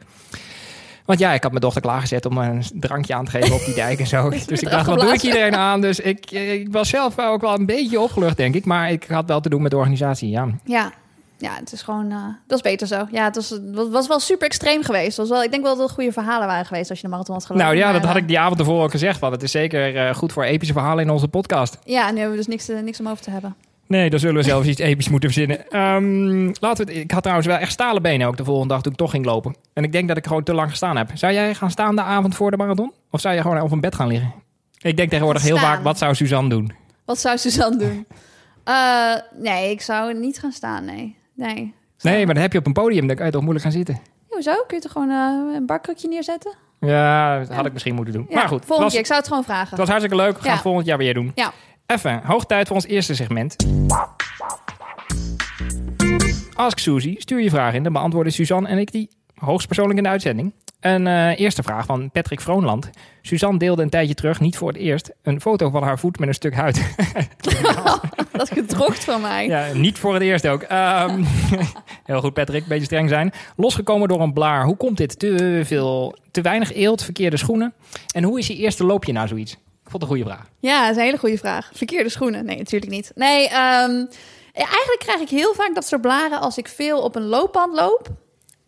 [1.06, 3.74] Want ja, ik had mijn dochter klaargezet om een drankje aan te geven op die
[3.74, 4.30] dijk en zo.
[4.48, 5.82] Dus ik dacht, wat doe ik iedereen aan?
[5.82, 8.66] Dus ik, ik was zelf ook wel een beetje opgelucht, denk ik.
[8.66, 10.48] Maar ik had wel te doen met de organisatie, ja.
[10.64, 10.92] Ja.
[11.38, 12.12] Ja, het is gewoon...
[12.12, 13.08] eh, dat is beter zo.
[13.12, 15.18] Ja, het was, het was wel super extreem geweest.
[15.18, 17.36] Was wel, ik denk wel dat het goede verhalen waren geweest als je de marathon
[17.36, 17.68] had gelopen.
[17.68, 19.20] Nou ja, dat had eh, ik die avond ervoor ook gezegd.
[19.20, 21.78] Want het is zeker eh, goed voor epische verhalen in onze podcast.
[21.84, 23.56] Ja, nu hebben we dus niks, niks om over te hebben.
[23.88, 25.66] Nee, dan zullen we zelfs iets episch moeten verzinnen.
[26.60, 28.92] Laten we het, ik had trouwens wel echt stalen benen ook de volgende dag toen
[28.92, 29.56] ik toch ging lopen.
[29.74, 31.10] En ik denk dat ik gewoon te lang gestaan heb.
[31.14, 32.92] Zou jij gaan staan de avond voor de marathon?
[33.12, 34.34] Of zou je gewoon op een bed gaan liggen?
[34.82, 36.72] Ik denk tegenwoordig heel vaak, wat zou Suzanne doen?
[37.06, 38.06] Wat zou Suzanne doen?
[39.40, 41.16] Nee, ik zou niet gaan staan, nee.
[41.36, 41.74] Nee.
[42.02, 44.00] Nee, maar dan heb je op een podium, dan kan je toch moeilijk gaan zitten.
[44.30, 44.54] Hoezo?
[44.68, 46.54] Kun je toch gewoon eh, een barkrukje neerzetten?
[46.80, 47.66] Ja, dat had Ja.
[47.66, 48.26] ik misschien moeten doen.
[48.30, 49.00] Ja, maar goed, volgende was, keer.
[49.02, 49.70] Ik zou het gewoon vragen.
[49.70, 50.38] het was hartstikke leuk.
[50.38, 51.32] We gaan het volgend jaar weer doen.
[51.36, 51.52] Ja.
[51.86, 53.56] Even, hoog tijd voor ons eerste segment.
[56.54, 57.84] Ask Suzy, stuur je vraag in.
[57.84, 60.54] Dan beantwoorden Suzanne en ik die hoogstpersoonlijk in de uitzending.
[60.86, 62.90] Een eh, eerste vraag van Patrick Vroonland.
[63.22, 66.28] Suzanne deelde een tijdje terug, niet voor het eerst, een foto van haar voet met
[66.28, 66.82] een stuk huid.
[68.32, 69.48] Dat is gedrocht van mij.
[69.48, 70.62] ja, niet voor het eerst ook.
[70.62, 71.24] Ehm,
[72.06, 73.34] heel goed Patrick, beetje streng zijn.
[73.56, 74.66] Losgekomen door een blaar.
[74.66, 75.20] Hoe komt dit?
[75.20, 77.74] Te veel, te weinig eelt, verkeerde schoenen.
[78.14, 79.52] En hoe is je eerste loopje na zoiets?
[79.54, 80.50] Ik vond het een goede vraag.
[80.60, 81.72] Ja, dat is een hele goede vraag.
[81.74, 82.46] Verkeerde schoenen?
[82.46, 83.12] Nee, natuurlijk niet.
[83.16, 84.06] Nee, ehm,
[84.54, 88.10] eigenlijk krijg ik heel vaak dat soort blaren als ik veel op een loopband loop.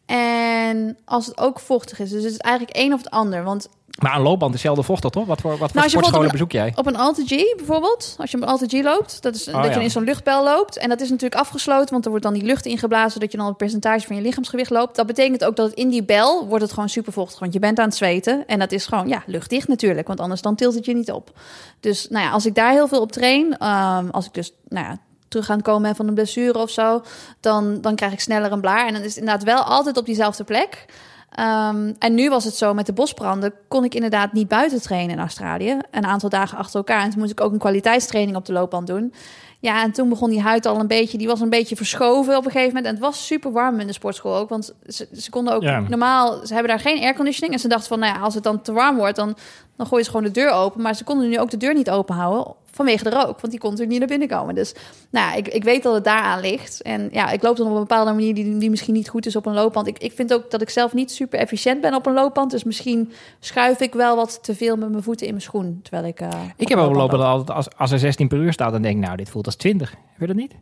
[0.08, 2.10] En als het ook vochtig is.
[2.10, 3.44] Dus het is eigenlijk één of het ander.
[3.44, 3.70] Want
[4.02, 5.26] Maar een loopband is zelden vochtig, toch?
[5.26, 6.74] Wat voor, wat voor Nou, als je sportscholen bezoek jij?
[6.76, 9.64] op een Alte G bijvoorbeeld, als je op een Alte G loopt, dat is Oh,
[9.64, 10.78] dat je in zo'n luchtbel loopt.
[10.78, 13.48] En dat is natuurlijk afgesloten, want er wordt dan die lucht ingeblazen, dat je dan
[13.48, 14.96] een percentage van je lichaamsgewicht loopt.
[14.96, 17.60] Dat betekent ook dat het in die bel wordt het gewoon super vochtig, want je
[17.60, 18.44] bent aan het zweten.
[18.48, 21.32] En dat is gewoon, ja, luchtdicht natuurlijk, want anders dan tilt het je niet op.
[21.80, 24.86] Dus nou ja, als ik daar heel veel op train, ehm, als ik dus, nou
[24.86, 27.02] ja, terug gaan komen van een blessure of zo,
[27.40, 28.88] dan, dan krijg ik sneller een blaar.
[28.88, 30.86] En dan is het inderdaad wel altijd op diezelfde plek.
[31.32, 35.16] Ehm, en nu was het zo met de bosbranden, kon ik inderdaad niet buiten trainen
[35.16, 35.78] in Australië.
[35.92, 37.02] Een aantal dagen achter elkaar.
[37.04, 39.14] En toen moest ik ook een kwaliteitstraining op de loopband doen.
[39.60, 42.46] Ja, en toen begon die huid al een beetje, die was een beetje verschoven op
[42.46, 42.86] een gegeven moment.
[42.86, 45.80] En het was super warm in de sportschool ook, want ze, ze konden ook Ja.
[45.80, 47.54] normaal, ze hebben daar geen airconditioning.
[47.54, 49.38] En ze dachten van, nou ja, als het dan te warm wordt, dan,
[49.76, 50.82] dan gooien ze gewoon de deur open.
[50.82, 53.60] Maar ze konden nu ook de deur niet open houden vanwege de rook, want die
[53.60, 54.56] kon natuurlijk niet naar binnen komen.
[54.56, 54.74] Dus
[55.10, 56.82] nou ja, ik, ik weet dat het daaraan ligt.
[56.82, 59.36] En ja, ik loop dan op een bepaalde manier die, die misschien niet goed is
[59.36, 59.88] op een loopband.
[59.88, 62.52] Ik, ik vind ook dat ik zelf niet super efficiënt ben op een loopband.
[62.52, 65.80] Dus misschien schuif ik wel wat te veel met mijn voeten in mijn schoen.
[65.84, 66.20] Terwijl ik.
[66.20, 68.96] eh, Ik heb wel lopen altijd als, als er 16 per uur staat, dan denk
[68.98, 69.90] ik, nou, dit voelt als 20.
[69.90, 70.54] Heb je dat niet?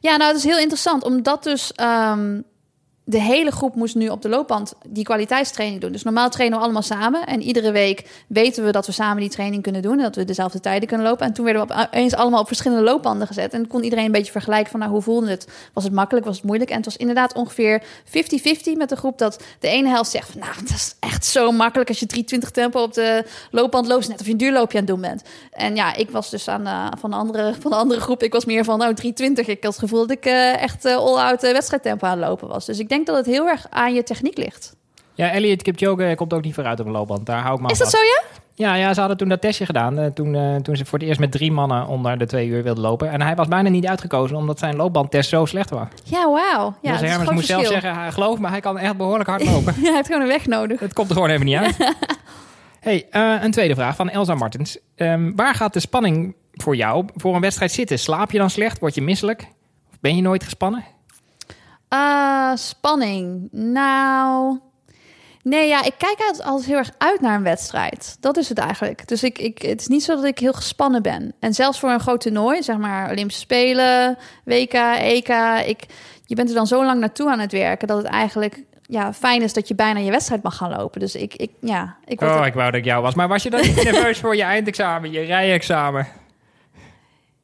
[0.00, 1.04] Ja, nou, het is heel interessant.
[1.04, 2.40] Omdat dus ehm,
[3.06, 5.92] de hele groep moest nu op de loopband die kwaliteitstraining doen.
[5.92, 7.26] Dus normaal trainen we allemaal samen.
[7.26, 9.96] En iedere week weten we dat we samen die training kunnen doen.
[9.96, 11.26] En dat we dezelfde tijden kunnen lopen.
[11.26, 13.52] En toen werden we opeens allemaal op verschillende loopbanden gezet.
[13.52, 15.48] En kon iedereen een beetje vergelijken van, nou, hoe voelde het?
[15.72, 16.26] Was het makkelijk?
[16.26, 16.70] Was het moeilijk?
[16.70, 18.12] En het was inderdaad ongeveer 50-50
[18.76, 21.88] met de groep dat de ene helft zegt van, nou, dat is echt zo makkelijk
[21.88, 24.08] als je 320 tempo op de loopband loopt.
[24.08, 25.22] Net of je een duurloopje aan het doen bent.
[25.50, 28.22] En ja, ik was dus aan de, van, de andere, van de andere groep.
[28.22, 29.46] Ik was meer van, nou, 320.
[29.46, 32.48] Ik had het gevoel dat ik eh, echt eh, all-out eh, wedstrijdtempo aan het lopen
[32.48, 32.66] was.
[32.66, 34.76] Dus ik denk dat het heel erg aan je techniek ligt.
[35.14, 37.26] Ja, Elliot Kipchoge komt ook niet vooruit op een loopband.
[37.26, 38.22] Daar hou ik me Is dat zo, ja?
[38.56, 39.98] Ja, ja, ze hadden toen dat testje gedaan.
[39.98, 42.62] eh, toen, eh, toen ze voor het eerst met drie mannen onder de twee uur
[42.62, 43.10] wilden lopen.
[43.10, 45.86] En hij was bijna niet uitgekozen, omdat zijn loopbandtest zo slecht was.
[46.04, 46.74] Ja, wauw.
[46.82, 49.74] Ja, dus groot moest zelf zeggen, hij geloof me, hij kan echt behoorlijk hard lopen.
[49.82, 50.80] Ja, hij heeft gewoon een weg nodig.
[50.80, 51.76] Het komt er gewoon even niet uit.
[52.80, 54.78] hey, eh, een tweede vraag van Elsa Martens.
[54.96, 57.98] Ehm, waar gaat de spanning voor jou voor een wedstrijd zitten?
[57.98, 58.78] Slaap je dan slecht?
[58.78, 59.40] Word je misselijk?
[59.90, 60.84] Of ben je nooit gespannen?
[61.94, 63.48] Ah, spanning.
[63.52, 64.58] Nou...
[65.42, 68.16] Nee, ja, ik kijk altijd, altijd heel erg uit naar een wedstrijd.
[68.20, 69.08] Dat is het eigenlijk.
[69.08, 71.34] Dus ik, ik, het is niet zo dat ik heel gespannen ben.
[71.40, 75.28] En zelfs voor een groot toernooi, zeg maar Olympische Spelen, WK, EK...
[75.66, 75.84] Ik,
[76.26, 77.88] je bent er dan zo lang naartoe aan het werken...
[77.88, 81.00] dat het eigenlijk ja, fijn is dat je bijna je wedstrijd mag gaan lopen.
[81.00, 83.14] Dus ik, ik ja, ik Oh, ik wou dat ik jou was.
[83.14, 86.06] Maar was je dan niet nerveus voor je eindexamen, je rijexamen?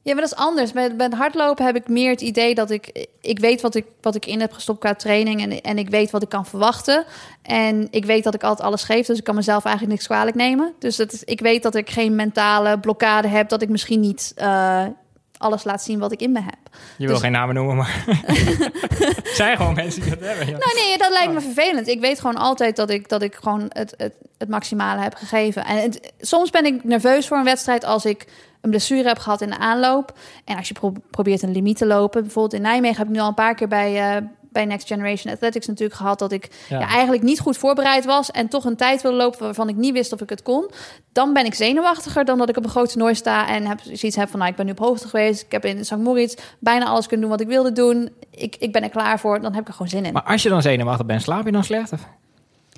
[0.02, 0.72] Ja, maar dat is anders.
[0.72, 3.06] Met, met hardlopen heb ik meer het idee dat ik...
[3.20, 5.42] Ik weet wat ik, wat ik in heb gestopt qua training...
[5.42, 7.04] En, en ik weet wat ik kan verwachten.
[7.42, 9.06] En ik weet dat ik altijd alles geef.
[9.06, 10.72] Dus ik kan mezelf eigenlijk niks kwalijk nemen.
[10.78, 13.48] Dus het is, ik weet dat ik geen mentale blokkade heb...
[13.48, 14.84] dat ik misschien niet eh,
[15.36, 16.58] alles laat zien wat ik in me heb.
[16.96, 18.04] Je wil Dus- geen namen noemen, maar...
[19.34, 20.46] Zijn gewoon mensen die dat hebben.
[20.46, 20.58] Ja.
[20.58, 21.88] Nou nee, dat lijkt me vervelend.
[21.88, 25.64] Ik weet gewoon altijd dat ik, dat ik gewoon het, het, het maximale heb gegeven.
[25.64, 28.26] En het- soms ben ik nerveus voor een wedstrijd als ik
[28.60, 30.12] een blessure heb gehad in de aanloop.
[30.44, 32.22] En als je pro- probeert een limiet te lopen.
[32.22, 35.32] Bijvoorbeeld in Nijmegen heb ik nu al een paar keer bij, eh, bij Next Generation
[35.32, 36.18] Athletics natuurlijk gehad...
[36.18, 36.78] dat ik Ja.
[36.78, 36.88] ja.
[36.88, 38.30] eigenlijk niet goed voorbereid was...
[38.30, 40.70] en toch een tijd wilde lopen waarvan ik niet wist of ik het kon.
[41.12, 43.48] Dan ben ik zenuwachtiger dan dat ik op een groot toernooi sta...
[43.48, 45.42] en heb, zoiets heb van, nou, ik ben nu op hoogte geweest.
[45.42, 45.96] Ik heb in St.
[45.96, 48.10] Moritz bijna alles kunnen doen wat ik wilde doen.
[48.30, 50.12] Ik, ik ben er klaar voor, dan heb ik er gewoon zin in.
[50.12, 51.92] Maar als je dan zenuwachtig bent, slaap je dan slecht?
[51.92, 52.06] Of?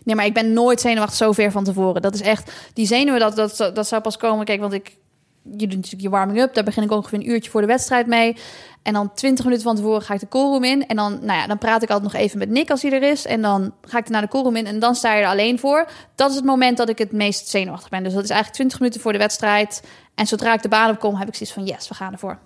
[0.05, 2.03] Nee, maar ik ben nooit zenuwachtig zo ver van tevoren.
[2.03, 2.53] Dat is echt...
[2.73, 4.45] Die zenuwen, dat, dat, dat zou pas komen.
[4.45, 4.97] Kijk, want ik...
[5.43, 6.55] Je doet natuurlijk je warming-up.
[6.55, 8.37] Daar begin ik ongeveer een uurtje voor de wedstrijd mee.
[8.83, 10.87] En dan 20 minuten van tevoren ga ik de callroom in.
[10.87, 13.03] En dan, nou ja, dan praat ik altijd nog even met Nick als hij er
[13.03, 13.27] is.
[13.27, 14.67] En dan ga ik naar de callroom in.
[14.67, 15.89] En dan sta je er alleen voor.
[16.15, 18.03] Dat is het moment dat ik het meest zenuwachtig ben.
[18.03, 19.83] Dus dat is eigenlijk 20 minuten voor de wedstrijd.
[20.15, 21.65] En zodra ik de baan op kom, heb ik zoiets van...
[21.65, 22.39] Yes, we gaan ervoor.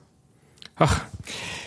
[0.74, 1.09] Ach.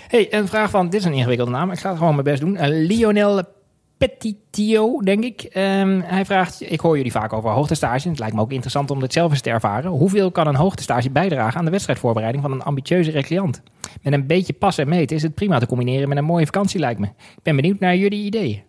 [0.07, 0.89] Hey, een vraag van...
[0.89, 1.71] Dit is een ingewikkelde naam.
[1.71, 2.55] Ik ga het gewoon mijn best doen.
[2.55, 3.43] Eh, Lionel
[3.99, 5.41] Petitio, denk ik.
[5.41, 6.71] Ehm, hij vraagt...
[6.71, 8.09] Ik hoor jullie vaak over hoogtestage.
[8.09, 9.91] Het lijkt me ook interessant om dit zelf eens te ervaren.
[9.91, 13.61] Hoeveel kan een hoogtestage bijdragen aan de wedstrijdvoorbereiding van een ambitieuze recreant?
[14.01, 16.79] Met een beetje passen en meten is het prima te combineren met een mooie vakantie,
[16.79, 17.05] lijkt me.
[17.05, 18.61] Ik ben benieuwd naar jullie ideeën.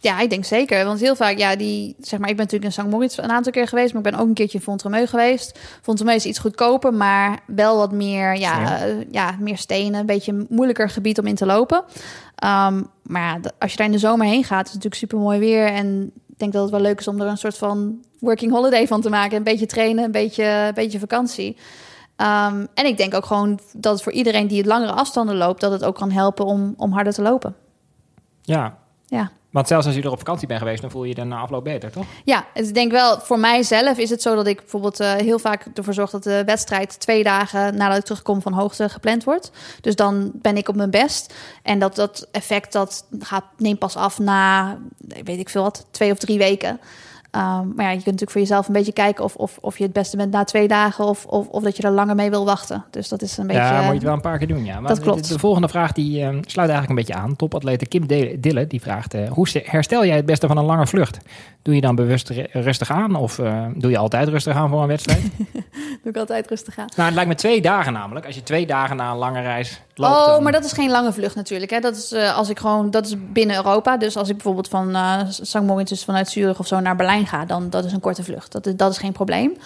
[0.00, 0.84] Ja, ik denk zeker.
[0.84, 2.90] Want heel vaak, ja, die, zeg maar, ik ben natuurlijk in St.
[2.90, 5.58] Moritz een aantal keer geweest, maar ik ben ook een keertje in Fontremeu geweest.
[5.82, 10.32] Fontremeu is iets goedkoper, maar wel wat meer, ja, eh, ja, meer stenen, een beetje
[10.32, 11.84] een moeilijker gebied om in te lopen.
[12.34, 15.38] Ehm, maar als je daar in de zomer heen gaat, is het natuurlijk super mooi
[15.38, 15.66] weer.
[15.66, 18.86] En ik denk dat het wel leuk is om er een soort van working holiday
[18.86, 19.36] van te maken.
[19.36, 21.56] Een beetje trainen, een beetje, een beetje vakantie.
[22.16, 25.60] Ehm, en ik denk ook gewoon dat het voor iedereen die het langere afstanden loopt,
[25.60, 27.54] dat het ook kan helpen om, om harder te lopen.
[28.42, 29.30] Ja, Ja.
[29.58, 31.38] Want zelfs als je er op vakantie bent geweest, dan voel je je er na
[31.38, 32.04] afloop beter, toch?
[32.24, 35.66] Ja, ik denk wel, voor mijzelf is het zo dat ik bijvoorbeeld eh, heel vaak
[35.74, 39.50] ervoor zorg dat de wedstrijd twee dagen nadat ik terugkom van hoogte gepland wordt.
[39.80, 41.34] Dus dan ben ik op mijn best.
[41.62, 44.76] En dat, dat effect dat gaat, neemt pas af na,
[45.24, 46.80] weet ik veel wat, twee of drie weken.
[47.30, 49.84] Ehm, maar ja, je kunt natuurlijk voor jezelf een beetje kijken of, of, of je
[49.84, 52.44] het beste bent na twee dagen of, of, of dat je er langer mee wil
[52.44, 52.84] wachten.
[52.90, 53.62] Dus dat is een beetje.
[53.62, 54.80] Ja, moet je het wel een paar keer doen, ja.
[54.80, 55.28] Maar dat klopt.
[55.28, 57.36] De, de volgende vraag die eh, sluit eigenlijk een beetje aan.
[57.36, 59.14] Topatlete Kim De- Dille die vraagt...
[59.14, 61.18] eh, hoe st- herstel jij het beste van een lange vlucht?
[61.62, 63.14] Doe je dan bewust ru- rustig aan?
[63.14, 65.22] Of eh, doe je altijd rustig aan voor een wedstrijd?
[66.02, 66.86] Doe ik altijd rustig aan.
[66.96, 68.26] nou, het lijkt me twee dagen namelijk.
[68.26, 70.16] Als je twee dagen na een lange reis loopt...
[70.16, 71.70] Oh, dan- maar dat is geen lange vlucht natuurlijk.
[71.70, 71.80] Hè.
[71.80, 73.96] Dat is eh, als ik gewoon, dat is binnen Europa.
[73.96, 75.60] Dus als ik bijvoorbeeld van eh St.
[75.60, 78.52] Moritz, dus vanuit Zurich of zo naar Berlijn ga, dan dat is een korte vlucht.
[78.52, 79.56] Dat is, dat is geen probleem.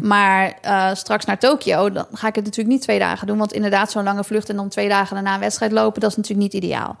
[0.00, 3.38] Maar eh, straks naar Tokio, dan ga ik het natuurlijk niet twee dagen doen.
[3.38, 6.16] Want inderdaad, zo'n lange vlucht en dan twee dagen daarna een wedstrijd lopen, dat is
[6.16, 6.96] natuurlijk niet ideaal.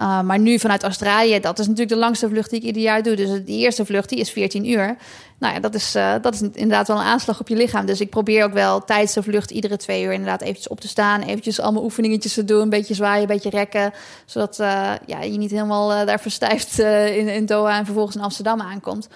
[0.00, 3.02] Uh, maar nu vanuit Australië, dat is natuurlijk de langste vlucht die ik ieder jaar
[3.02, 3.16] doe.
[3.16, 4.96] Dus de eerste vlucht, die is 14 uur.
[5.38, 7.86] Nou ja, dat is, uh, dat is inderdaad wel een aanslag op je lichaam.
[7.86, 10.88] Dus ik probeer ook wel tijdens de vlucht iedere twee uur inderdaad eventjes op te
[10.88, 11.22] staan.
[11.22, 12.60] Eventjes allemaal oefeningetjes te doen.
[12.60, 13.92] Een beetje zwaaien, een beetje rekken.
[14.24, 16.78] Zodat uh, ja, je niet helemaal daar verstijft
[17.18, 19.08] in, in Doha en vervolgens in Amsterdam aankomt.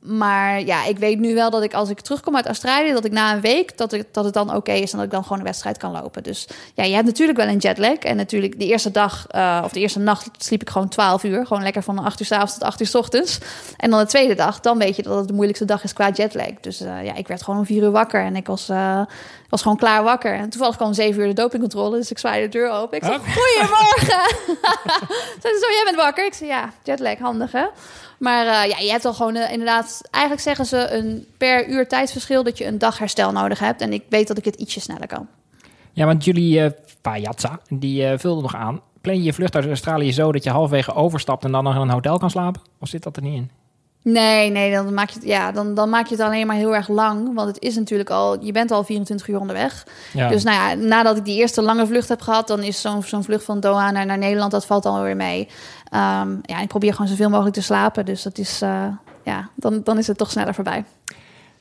[0.00, 3.12] Maar ja, ik weet nu wel dat ik als ik terugkom uit Australië, dat ik
[3.12, 5.22] na een week, dat, ik, dat het dan oké okay is en dat ik dan
[5.22, 6.22] gewoon een wedstrijd kan lopen.
[6.22, 7.94] Dus ja, je hebt natuurlijk wel een jetlag.
[7.94, 11.46] En natuurlijk de eerste dag uh, of de eerste nacht sliep ik gewoon 12 uur.
[11.46, 13.38] Gewoon lekker van 8 uur s avonds tot 8 uur s ochtends.
[13.76, 16.10] En dan de tweede dag, dan weet je dat het de moeilijkste dag is qua
[16.10, 16.52] jetlag.
[16.60, 19.02] Dus uh, ja, ik werd gewoon om 4 uur wakker en ik was, uh,
[19.48, 20.34] was gewoon klaar wakker.
[20.34, 22.96] En toevallig kwam om 7 uur de dopingcontrole, dus ik zwaaide de deur open.
[22.96, 24.36] Ik zei, goedemorgen!
[25.42, 26.26] Zei zo, jij bent wakker?
[26.26, 27.64] Ik zei, ja, jetlag, handig hè?
[28.20, 30.00] Maar uh, ja, je hebt al gewoon uh, inderdaad...
[30.10, 32.42] Eigenlijk zeggen ze een per uur tijdsverschil...
[32.42, 33.80] dat je een dag herstel nodig hebt.
[33.80, 35.28] En ik weet dat ik het ietsje sneller kan.
[35.92, 38.80] Ja, want jullie uh, Pajatza, die vulde nog aan.
[39.00, 41.44] Plan je je vlucht uit Australië zo dat je halverwege overstapt...
[41.44, 42.62] en dan nog in een hotel kan slapen?
[42.80, 43.50] Of zit dat er niet in?
[44.02, 46.74] Nee, nee, dan maak je het, ja, dan, dan maak je het alleen maar heel
[46.74, 47.34] erg lang.
[47.34, 49.86] Want het is natuurlijk al, je bent al 24 uur onderweg.
[50.12, 50.28] Ja.
[50.28, 53.24] Dus nou ja, nadat ik die eerste lange vlucht heb gehad, dan is zo'n zo'n
[53.24, 55.40] vlucht van Doha naar, naar Nederland, dat valt dan weer mee.
[55.94, 58.04] Um, ja, ik probeer gewoon zoveel mogelijk te slapen.
[58.04, 58.84] Dus dat is, uh,
[59.24, 60.84] ja, dan, dan is het toch sneller voorbij.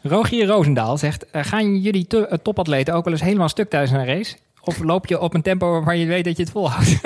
[0.02, 4.06] Rogier Roosendaal zegt: uh, Gaan jullie to topatleten ook wel eens helemaal stuk tijdens een
[4.06, 4.36] race?
[4.64, 6.88] Of loop je op een tempo waarvan je weet dat je het volhoudt?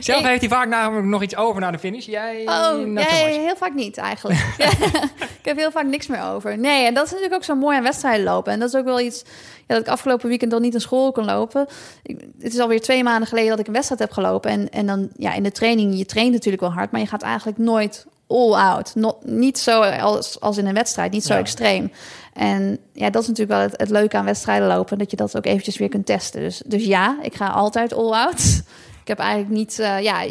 [0.00, 2.06] Zelf Ik- heeft hij vaak namelijk nog iets over naar de finish.
[2.06, 4.40] Jij Oh, so nee, heel vaak niet eigenlijk.
[5.38, 6.58] Ik heb heel vaak niks meer over.
[6.58, 8.52] Nee, en dat is natuurlijk ook zo mooi aan wedstrijden lopen.
[8.52, 9.22] En dat is ook wel iets
[9.66, 11.66] ja, dat ik afgelopen weekend dan niet in school kon lopen.
[12.02, 14.50] Ik, het is alweer twee maanden geleden dat ik een wedstrijd heb gelopen.
[14.50, 17.22] En, en dan ja, in de training, je traint natuurlijk wel hard, maar je gaat
[17.22, 18.94] eigenlijk nooit all out.
[18.94, 21.38] Not, niet zo als, als in een wedstrijd, niet zo Ja.
[21.38, 21.92] extreem.
[22.32, 25.36] En ja, dat is natuurlijk wel het, het leuke aan wedstrijden lopen, dat je dat
[25.36, 26.40] ook eventjes weer kunt testen.
[26.40, 28.42] Dus, dus ja, ik ga altijd all out.
[29.08, 30.22] Ik heb eigenlijk niet, eh, ja,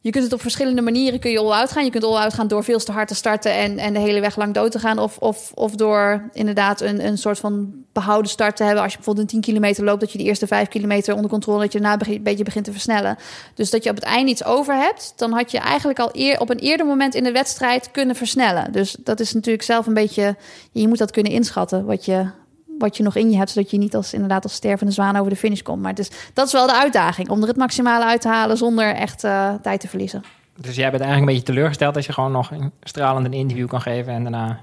[0.00, 1.84] je kunt het op verschillende manieren kun je all-out gaan.
[1.84, 4.36] Je kunt all-out gaan door veel te hard te starten en, en de hele weg
[4.36, 4.98] lang dood te gaan.
[4.98, 8.82] Of, of, of door inderdaad een, een soort van behouden start te hebben.
[8.82, 11.60] Als je bijvoorbeeld een 10 kilometer loopt, dat je de eerste 5 kilometer onder controle,
[11.60, 13.16] dat je daarna een beetje begint te versnellen.
[13.54, 16.40] Dus dat je op het einde iets over hebt, dan had je eigenlijk al eer,
[16.40, 18.72] op een eerder moment in de wedstrijd kunnen versnellen.
[18.72, 20.36] Dus dat is natuurlijk zelf een beetje,
[20.72, 22.30] je moet dat kunnen inschatten wat je,
[22.78, 25.30] wat je nog in je hebt, zodat je niet als inderdaad als stervende zwaan over
[25.30, 25.82] de finish komt.
[25.82, 28.94] Maar dus, dat is wel de uitdaging, om er het maximale uit te halen zonder
[28.94, 30.22] echt eh, tijd te verliezen.
[30.56, 33.68] Dus jij bent eigenlijk een beetje teleurgesteld als je gewoon nog een stralend een interview
[33.68, 34.60] kan geven en daarna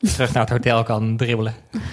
[0.00, 1.54] terug naar het hotel kan dribbelen.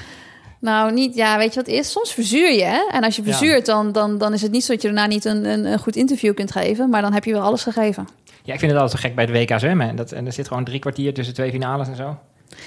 [0.60, 1.92] Nou, niet, ja, weet je wat het is?
[1.92, 2.88] Soms verzuur je, hè?
[2.92, 3.28] En als je Ja.
[3.28, 5.80] verzuurt, dan, dan, dan is het niet zo dat je daarna niet een, een, een
[5.80, 6.90] goed interview kunt geven.
[6.90, 8.08] Maar dan heb je wel alles gegeven.
[8.44, 9.90] Ja, ik vind het altijd zo gek bij de WK zwemmen.
[9.90, 12.18] En Dat, en er zit gewoon drie kwartier tussen twee finales en zo.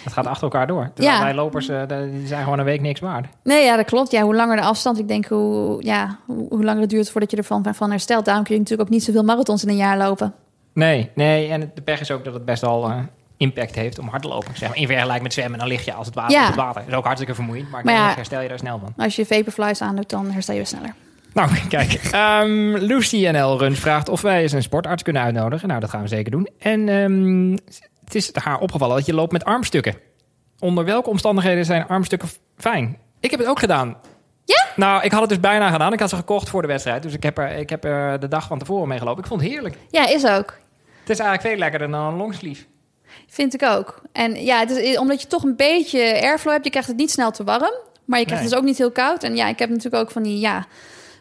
[0.04, 0.90] Dat gaat achter elkaar door.
[0.94, 1.22] Terwijl Ja.
[1.24, 3.26] wij lopers, eh, die zijn gewoon een week niks waard.
[3.42, 4.10] Nee, ja, dat klopt.
[4.10, 7.30] Ja, hoe langer de afstand, ik denk hoe, ja, hoe, hoe langer het duurt voordat
[7.30, 8.24] je ervan van herstelt.
[8.24, 10.34] Daarom kun je natuurlijk ook niet zoveel marathons in een jaar lopen.
[10.74, 11.48] Nee, nee.
[11.50, 12.96] En het- de pech is ook dat het best wel eh,
[13.36, 14.56] impact heeft om hard te lopen.
[14.56, 16.40] Zeg maar, in vergelijking met zwemmen, dan lig je als het water Ja.
[16.42, 16.80] op het water.
[16.80, 18.14] Dat is ook hartstikke vermoeiend, maar, Maar ja.
[18.14, 19.04] herstel je daar snel van.
[19.04, 20.94] Als je vaporflies aandoet, dan herstel je sneller.
[21.34, 21.92] Nou, kijk.
[22.12, 25.68] ehm Lucy NL Run vraagt of wij eens een sportarts kunnen uitnodigen.
[25.68, 26.48] Nou, dat gaan we zeker doen.
[26.58, 27.56] En ehm,
[28.12, 29.96] het is haar opgevallen dat je loopt met armstukken.
[30.58, 32.98] Onder welke omstandigheden zijn armstukken fijn?
[33.20, 33.96] Ik heb het ook gedaan.
[34.44, 34.64] Ja?
[34.76, 35.92] Nou, ik had het dus bijna gedaan.
[35.92, 37.02] Ik had ze gekocht voor de wedstrijd.
[37.02, 39.22] Dus ik heb er, ik heb er de dag van tevoren mee gelopen.
[39.22, 39.76] Ik vond het heerlijk.
[39.90, 40.56] Ja, is ook.
[41.00, 42.64] Het is eigenlijk veel lekkerder dan een longsleeve.
[43.28, 44.02] Vind ik ook.
[44.12, 47.10] En ja, het is, omdat je toch een beetje airflow hebt, je krijgt het niet
[47.10, 47.72] snel te warm.
[48.04, 48.38] Maar je krijgt Nee.
[48.40, 49.22] het dus ook niet heel koud.
[49.22, 50.66] En ja, ik heb natuurlijk ook van die, ja,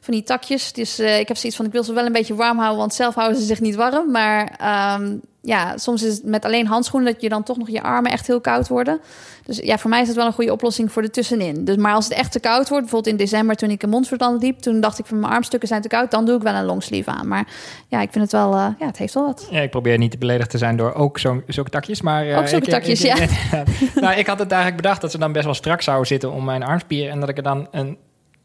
[0.07, 0.71] van die takjes.
[0.73, 3.15] Dus ik heb zoiets van, ik wil ze wel een beetje warm houden, want zelf
[3.15, 4.11] houden ze zich niet warm.
[4.11, 7.81] Maar ehm, ja, soms is het met alleen handschoenen dat je dan toch nog je
[7.83, 8.99] armen echt heel koud worden.
[9.45, 11.65] Dus ja, voor mij is het wel een goede oplossing voor de tussenin.
[11.65, 14.41] Dus, maar als het echt te koud wordt, bijvoorbeeld in december toen ik in Montferland
[14.43, 16.65] liep, toen dacht ik van mijn armstukken zijn te koud, dan doe ik wel een
[16.65, 17.27] longsleeve aan.
[17.27, 17.47] Maar
[17.87, 19.47] ja, ik vind het wel, eh, ja, het heeft wel wat.
[19.51, 22.01] Ja, ik probeer niet te beledigd te zijn door ook zo'n zulke takjes.
[22.01, 23.15] Maar, eh, Ook zulke ik- takjes, ik-
[23.51, 23.63] ja.
[24.01, 26.43] nou, ik had het eigenlijk bedacht dat ze dan best wel strak zouden zitten om
[26.43, 27.11] mijn armspieren.
[27.11, 27.97] En dat ik er dan een,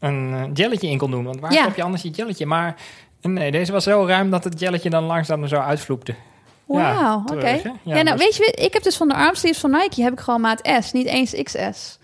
[0.03, 1.25] een eh, jelletje in kon doen.
[1.25, 1.65] Want waar Ja.
[1.65, 2.47] heb je anders je jelletje?
[2.47, 2.75] Maar
[3.21, 6.15] nee, deze was zo ruim dat het jelletje dan langzaam er zo uitvloepte.
[6.69, 7.49] Ja, Wauw, oké.
[7.49, 10.12] Ja, Ja, nou, dus- weet je, ik heb dus van de armsleeves van Nike heb
[10.12, 11.99] ik gewoon maat S, niet eens XS.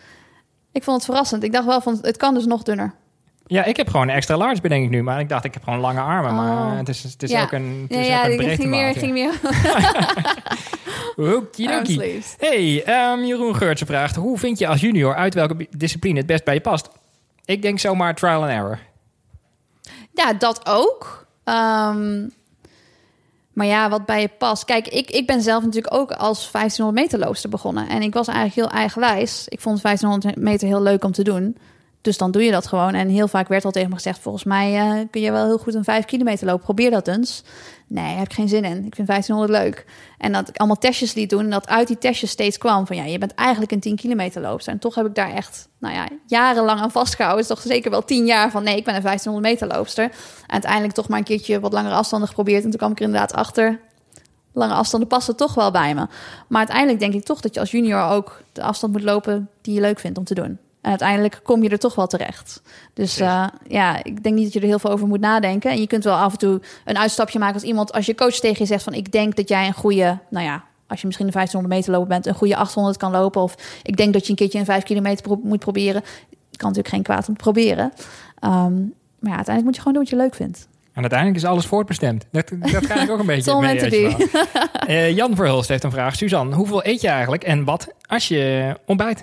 [0.73, 1.43] Ik vond het verrassend.
[1.43, 2.95] Ik dacht wel van, het kan dus nog dunner.
[3.47, 5.03] Ja, ik heb gewoon een extra large bedenk ik nu.
[5.03, 6.35] Maar ik dacht, ik heb gewoon lange armen.
[6.35, 6.77] Maar Oh.
[6.77, 7.43] het is, het is Ja.
[7.43, 9.01] ook een, het is ja, ook een ik breedte ging meer, maat, ja.
[9.01, 9.33] ging meer
[11.37, 12.21] Okidoki.
[12.39, 14.17] Hey, ehm, Jeroen Geurtsen vraagt...
[14.17, 16.89] Hoe vind je als junior uit welke discipline het best bij je past?
[17.49, 18.79] Ik denk zomaar trial and error.
[20.13, 21.27] Ja, dat ook.
[21.45, 22.29] Ehm,
[23.53, 24.65] maar ja, wat bij je past.
[24.65, 27.89] Kijk, ik, ik ben zelf natuurlijk ook als 1500 meter loopster begonnen.
[27.89, 29.49] En ik was eigenlijk heel eigenwijs.
[29.49, 31.57] Ik vond 1500 meter heel leuk om te doen.
[32.01, 32.95] Dus dan doe je dat gewoon.
[32.95, 34.19] En heel vaak werd al tegen me gezegd...
[34.19, 36.65] volgens mij eh, kun je wel heel goed een 5 kilometer lopen.
[36.65, 37.43] Probeer dat eens.
[37.87, 38.85] Nee, heb ik geen zin in.
[38.85, 39.87] Ik vind 1500 leuk.
[40.19, 41.45] En dat ik allemaal testjes liet doen...
[41.45, 42.97] en dat uit die testjes steeds kwam van...
[42.97, 44.73] ja, je bent eigenlijk een 10 kilometer loopster.
[44.73, 47.43] En toch heb ik daar echt nou ja, jarenlang aan vastgehouden.
[47.43, 48.63] Is toch zeker wel 10 jaar van...
[48.63, 50.05] nee, ik ben een 1500 meter loopster.
[50.05, 50.13] En
[50.47, 52.65] uiteindelijk toch maar een keertje wat langere afstanden geprobeerd.
[52.65, 53.81] En toen kwam ik er inderdaad achter...
[54.53, 56.07] lange afstanden passen toch wel bij me.
[56.49, 59.75] Maar uiteindelijk denk ik toch dat je als junior ook de afstand moet lopen die
[59.75, 60.59] je leuk vindt om te doen.
[60.81, 62.63] En uiteindelijk kom je er toch wel terecht.
[62.95, 65.71] Dus eh, ja, ik denk niet dat je er heel veel over moet nadenken.
[65.71, 68.35] En je kunt wel af en toe een uitstapje maken als iemand, als je coach
[68.35, 71.27] tegen je zegt van ik denk dat jij een goede, nou ja, als je misschien
[71.27, 73.43] een 1500 meter lopen bent, een goede 800 kan lopen.
[73.43, 76.03] Of ik denk dat je een keertje een 5 kilometer pro- moet proberen.
[76.57, 77.93] Kan natuurlijk geen kwaad om te proberen.
[78.39, 78.53] Ehm,
[79.19, 80.69] maar ja, uiteindelijk moet je gewoon doen wat je leuk vindt.
[80.93, 82.25] En uiteindelijk is alles voortbestemd.
[82.31, 84.17] Dat, dat krijg ik ook een beetje mee.
[84.87, 86.15] Eh, Jan Verhulst heeft een vraag.
[86.17, 89.23] Suzanne, hoeveel eet je eigenlijk en wat als je ontbijt?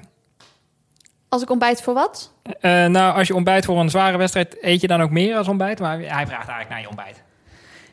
[1.30, 2.32] Als ik ontbijt voor wat?
[2.62, 5.48] Eh, nou, als je ontbijt voor een zware wedstrijd, eet je dan ook meer als
[5.48, 5.80] ontbijt?
[5.80, 7.24] Maar hij vraagt eigenlijk naar je ontbijt.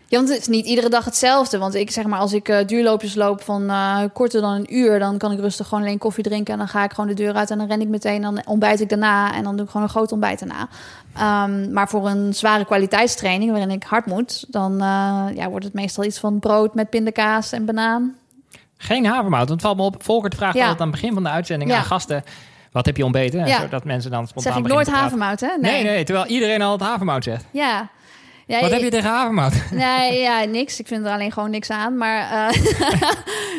[0.06, 1.58] Ja, want het is niet iedere dag hetzelfde.
[1.58, 4.98] Want ik zeg maar, als ik eh, duurloopjes loop van eh, korter dan een uur,
[4.98, 6.52] dan kan ik rustig gewoon alleen koffie drinken.
[6.52, 8.22] En dan ga ik gewoon de deur uit en dan ren ik meteen.
[8.22, 10.68] Dan ontbijt ik daarna en dan doe ik gewoon een groot ontbijt daarna.
[11.16, 15.74] Ehm, maar voor een zware kwaliteitstraining waarin ik hard moet, dan eh, ja, wordt het
[15.74, 18.14] meestal iets van brood met pindakaas en banaan.
[18.76, 19.48] Geen havermout.
[19.48, 20.02] Want het valt me op.
[20.02, 20.60] Volkert vraagt Ja.
[20.60, 21.76] altijd aan het begin van de uitzending Ja.
[21.76, 22.24] aan gasten...
[22.72, 23.46] Wat heb je ontbeten?
[23.46, 23.60] Ja.
[23.60, 25.56] Zodat mensen dan spontaan Zeg ik nooit havermout, hè?
[25.60, 25.82] Nee.
[25.82, 27.44] nee, terwijl iedereen altijd havermout zegt.
[27.50, 27.88] Ja.
[28.46, 29.52] Ja, Wat heb je tegen havermout?
[29.70, 30.80] Nee, ja, niks.
[30.80, 31.96] Ik vind er alleen gewoon niks aan.
[31.96, 32.62] Maar eh,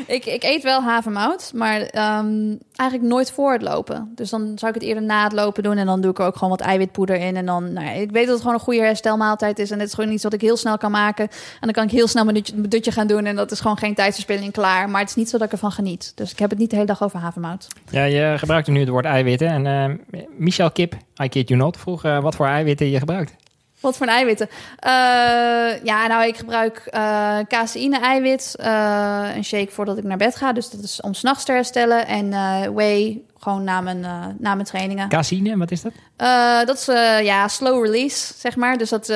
[0.15, 4.12] ik, ik eet wel havermout, maar ehm, eigenlijk nooit voor het lopen.
[4.15, 5.78] Dus dan zou ik het eerder na het lopen doen.
[5.78, 7.36] En dan doe ik er ook gewoon wat eiwitpoeder in.
[7.36, 9.72] En dan, nou ja, ik weet dat het gewoon een goede herstelmaaltijd is.
[9.72, 11.28] En het is gewoon iets wat ik heel snel kan maken.
[11.30, 13.26] En dan kan ik heel snel mijn dutje, mijn dutje gaan doen.
[13.26, 14.89] En dat is gewoon geen tijdverspilling klaar.
[14.89, 16.12] Maar het is niet zo dat ik ervan geniet.
[16.15, 17.67] Dus ik heb het niet de hele dag over havermout.
[17.89, 19.48] Ja, je gebruikt nu het woord eiwitten.
[19.48, 23.36] En eh, Michel Kip, I kid you not, vroeg eh, wat voor eiwitten je gebruikt.
[23.84, 24.50] Wat voor eiwitten?
[24.80, 24.91] Eh,
[25.84, 28.56] ja, nou, ik gebruik eh caseïne-eiwit.
[28.56, 30.54] eh, een shake voordat ik naar bed ga.
[30.54, 32.08] Dus dat is om s'nachts te herstellen.
[32.08, 32.30] En
[32.74, 35.10] whey, gewoon na mijn, eh, na mijn trainingen.
[35.10, 35.92] Caseïne, wat is dat?
[36.16, 38.78] Eh, dat is eh, ja, slow release, zeg maar.
[38.78, 39.10] Dus dat,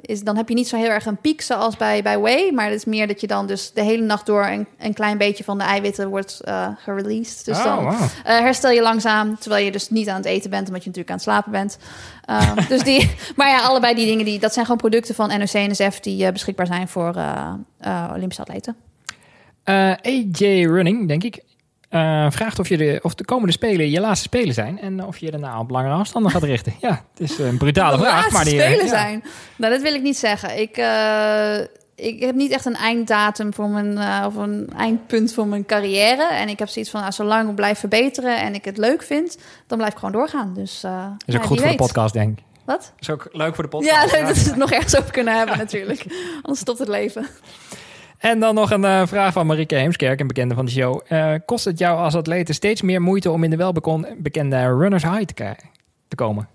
[0.00, 2.52] is, dan heb je niet zo heel erg een piek zoals bij, bij whey.
[2.52, 4.46] Maar het is meer dat je dan dus de hele nacht door...
[4.46, 6.40] een, een klein beetje van de eiwitten wordt
[6.78, 7.44] gereleased.
[7.44, 8.00] Dus oh, dan wow.
[8.22, 11.14] herstel je langzaam, terwijl je dus niet aan het eten bent, omdat je natuurlijk aan
[11.14, 11.78] het slapen bent.
[12.24, 16.00] Ehm, dus die, maar ja, allebei die dingen, die, dat zijn gewoon producten van NOC-NSF
[16.00, 17.14] die eh, beschikbaar zijn voor
[18.14, 18.76] Olympische atleten.
[19.64, 21.42] AJ Running, denk ik,
[21.90, 24.80] eh, vraagt of, je de, of de komende spelen je laatste spelen zijn.
[24.80, 26.74] En of je daarna op langere afstanden gaat richten.
[26.80, 28.14] Ja, het is een brutale De vraag.
[28.14, 28.88] laatste maar die, spelen ja.
[28.88, 29.24] zijn.
[29.56, 30.60] Nou, dat wil ik niet zeggen.
[30.60, 31.58] Ik, eh,
[31.94, 36.24] ik heb niet echt een einddatum voor mijn, eh, of een eindpunt voor mijn carrière.
[36.24, 39.38] En ik heb zoiets van, nou, zolang ik blijf verbeteren en ik het leuk vind,
[39.66, 40.54] dan blijf ik gewoon doorgaan.
[40.54, 42.44] Dus, eh, Dat is ja, ook goed voor de podcast, denk ik.
[42.64, 42.92] Wat?
[42.98, 44.12] Is ook leuk voor de podcast.
[44.12, 46.06] Ja, leuk dat we het nog ergens over kunnen hebben natuurlijk.
[46.42, 47.26] Anders stopt het leven.
[48.20, 51.00] En dan nog een eh, vraag van Marieke Heemskerk, een bekende van de show.
[51.08, 55.24] Eh, kost het jou als atlete steeds meer moeite om in de welbekende runners high
[55.24, 56.48] te, komen?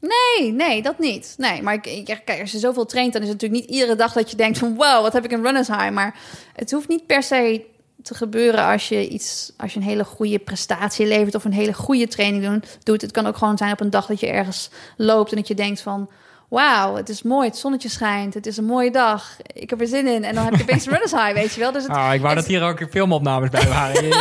[0.00, 1.34] Nee, nee, dat niet.
[1.38, 4.12] Nee, maar ik- kijk, als je zoveel traint, dan is het natuurlijk niet iedere dag
[4.12, 5.90] dat je denkt van wow, wat heb ik een runners high.
[5.90, 6.14] Maar
[6.52, 7.64] het hoeft niet per se
[8.02, 11.72] te gebeuren als je iets, als je een hele goede prestatie levert of een hele
[11.72, 13.00] goede training doen, doet.
[13.00, 15.54] Het kan ook gewoon zijn op een dag dat je ergens loopt en dat je
[15.54, 16.10] denkt van
[16.48, 19.86] wauw, het is mooi, het zonnetje schijnt, het is een mooie dag, ik heb er
[19.86, 20.24] zin in.
[20.24, 21.72] En dan heb je opeens een runners high, weet je wel.
[21.72, 24.04] Dus het, Ah, ik wou het- dat hier ook filmopnames bij waren.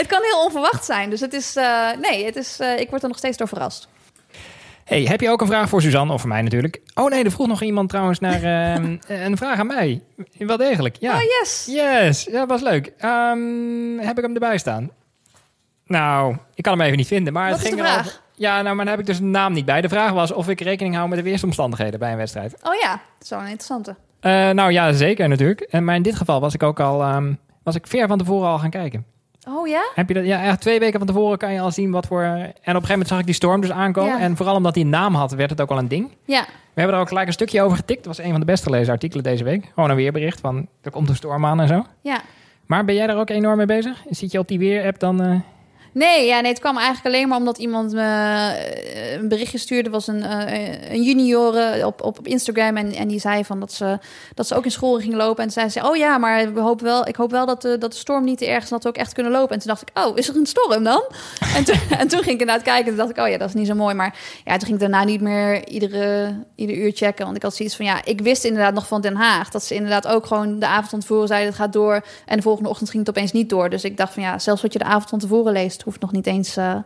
[0.00, 1.10] Het kan heel onverwacht zijn.
[1.10, 3.88] Dus het is, eh, nee, het is, eh, ik word er nog steeds door verrast.
[4.84, 6.80] Hey, heb je ook een vraag voor Suzanne of voor mij natuurlijk?
[6.94, 10.02] Oh nee, er vroeg nog iemand trouwens naar ehm, een vraag aan mij.
[10.38, 11.14] Wel degelijk, ja.
[11.14, 11.64] Oh yes!
[11.70, 12.92] Yes, ja, was leuk.
[12.98, 14.90] Ehm, heb ik hem erbij staan?
[15.86, 17.32] Nou, ik kan hem even niet vinden.
[17.32, 19.64] Maar Wat het ging erover- Ja, nou, maar daar heb ik dus een naam niet
[19.64, 19.80] bij.
[19.80, 22.54] De vraag was of ik rekening hou met de weersomstandigheden bij een wedstrijd.
[22.62, 23.94] Oh ja, dat is wel een interessante.
[24.20, 25.60] Eh, nou ja, zeker natuurlijk.
[25.60, 28.48] En, maar in dit geval was ik ook al ehm, was ik ver van tevoren
[28.48, 29.04] al gaan kijken.
[29.48, 29.90] Oh ja?
[29.94, 30.24] Heb je dat?
[30.24, 32.22] Ja, echt twee weken van tevoren kan je al zien wat voor.
[32.22, 34.12] En op een gegeven moment zag ik die storm dus aankomen.
[34.12, 34.20] Ja.
[34.20, 36.10] En vooral omdat hij een naam had, werd het ook al een ding.
[36.24, 36.44] Ja.
[36.46, 38.04] We hebben er ook gelijk een stukje over getikt.
[38.04, 39.70] Dat was een van de best gelezen artikelen deze week.
[39.74, 41.86] Gewoon een weerbericht van er komt een storm aan en zo.
[42.00, 42.20] Ja.
[42.66, 44.02] Maar ben jij daar ook enorm mee bezig?
[44.08, 45.22] Zit je op die weer-app dan?
[45.22, 45.34] eh,
[45.92, 49.90] Nee, ja, nee, het kwam eigenlijk alleen maar omdat iemand me eh, een berichtje stuurde.
[49.90, 52.76] was een, eh, een junioren op, op, op Instagram.
[52.76, 53.98] En, en die zei van dat ze,
[54.34, 55.44] dat ze ook in school ging lopen.
[55.44, 57.92] En zei ze, oh ja, maar we hopen wel, ik hoop wel dat de, dat
[57.92, 58.68] de storm niet te erg is.
[58.68, 59.54] Dat we ook echt kunnen lopen.
[59.54, 61.02] En toen dacht ik, oh, is er een storm dan?
[61.56, 62.84] en, toen, en toen ging ik inderdaad kijken.
[62.84, 63.94] En toen dacht ik, oh ja, dat is niet zo mooi.
[63.94, 67.24] Maar ja, toen ging ik daarna niet meer iedere, ieder uur checken.
[67.24, 69.50] Want ik had zoiets van, ja, ik wist inderdaad nog van Den Haag.
[69.50, 72.04] Dat ze inderdaad ook gewoon de avond van tevoren zeiden, het gaat door.
[72.26, 73.70] En de volgende ochtend ging het opeens niet door.
[73.70, 76.12] Dus ik dacht van, ja, zelfs wat je de avond van tevoren leest, hoeft nog
[76.12, 76.76] niet eens eh,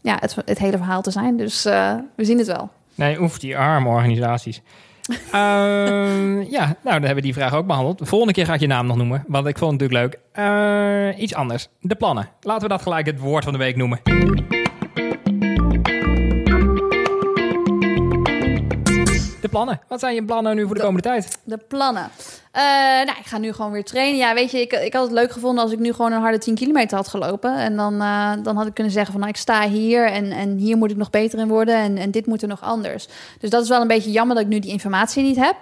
[0.00, 1.36] ja, het, het hele verhaal te zijn.
[1.36, 2.70] Dus eh, we zien het wel.
[2.94, 4.62] Nee, oef, die arme organisaties.
[5.32, 7.98] Ehm, ja, nou, dan hebben we die vraag ook behandeld.
[7.98, 10.44] De volgende keer ga ik je naam nog noemen, want ik vond het natuurlijk leuk.
[10.44, 11.68] Eh, iets anders.
[11.80, 12.28] De plannen.
[12.40, 14.00] Laten we dat gelijk het woord van de week noemen.
[19.48, 19.80] De plannen.
[19.88, 21.38] Wat zijn je plannen nu voor de De- komende tijd?
[21.44, 22.08] De plannen.
[22.52, 22.62] Eh,
[23.04, 24.18] nou, ik ga nu gewoon weer trainen.
[24.18, 26.38] Ja, weet je, ik, ik had het leuk gevonden als ik nu gewoon een harde
[26.38, 27.56] 10 kilometer had gelopen.
[27.58, 30.56] En dan, eh, dan had ik kunnen zeggen van, nou, ik sta hier en, en
[30.56, 31.74] hier moet ik nog beter in worden.
[31.76, 33.08] En, en dit moet er nog anders.
[33.40, 35.56] Dus dat is wel een beetje jammer dat ik nu die informatie niet heb.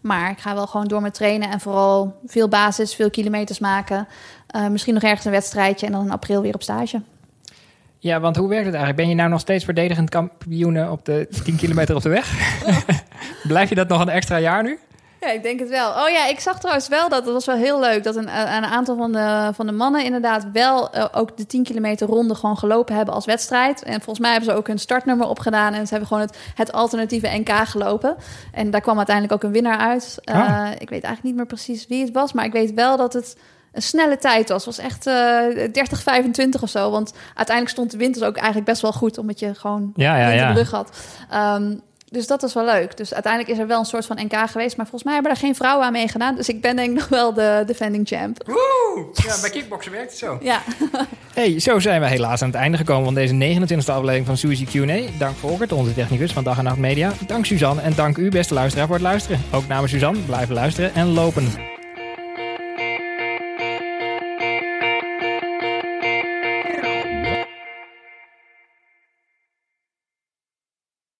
[0.00, 4.08] Maar ik ga wel gewoon door met trainen en vooral veel basis, veel kilometers maken.
[4.46, 7.02] Eh, misschien nog ergens een wedstrijdje en dan in april weer op stage.
[8.02, 9.02] Ja, want hoe werkt het eigenlijk?
[9.02, 12.32] Ben je nou nog steeds verdedigend kampioen op de 10 kilometer op de weg?
[13.42, 14.78] Blijf je dat nog een extra jaar nu?
[15.20, 15.90] Ja, ik denk het wel.
[15.90, 18.64] Oh ja, ik zag trouwens wel dat, dat was wel heel leuk, dat een, een
[18.64, 22.58] aantal van de, van de mannen inderdaad wel eh, ook de 10 kilometer ronde gewoon
[22.58, 23.82] gelopen hebben als wedstrijd.
[23.82, 26.72] En volgens mij hebben ze ook hun startnummer opgedaan en ze hebben gewoon het, het
[26.72, 28.16] alternatieve NK gelopen.
[28.52, 30.18] En daar kwam uiteindelijk ook een winnaar uit.
[30.24, 30.66] Eh, Ah.
[30.72, 33.36] Ik weet eigenlijk niet meer precies wie het was, maar ik weet wel dat het
[33.72, 34.64] een snelle tijd was.
[34.66, 36.90] Het was echt eh 30, 25 of zo.
[36.90, 40.16] Want uiteindelijk stond de wind dus ook eigenlijk best wel goed, omdat je gewoon Ja,
[40.16, 40.90] ja, in de rug had.
[41.30, 41.74] Ehm,
[42.10, 42.96] dus dat was wel leuk.
[42.96, 44.76] Dus uiteindelijk is er wel een soort van NK geweest.
[44.76, 46.34] Maar volgens mij hebben er geen vrouwen aan meegedaan.
[46.34, 48.42] Dus ik ben denk ik nog wel de defending champ.
[48.46, 49.06] Woe!
[49.12, 50.38] Ja, bij kickboksen werkt het zo.
[50.42, 50.60] Ja,
[51.34, 54.64] Hey, zo zijn we helaas aan het einde gekomen van deze 29e aflevering van Suzy
[54.64, 55.18] Q&A.
[55.18, 57.12] Dank Volkert, onze technicus van Dag en Nacht Media.
[57.26, 59.40] Dank Suzanne en dank u, beste luisteraar, voor het luisteren.
[59.52, 61.78] Ook namens Suzanne, blijven luisteren en lopen.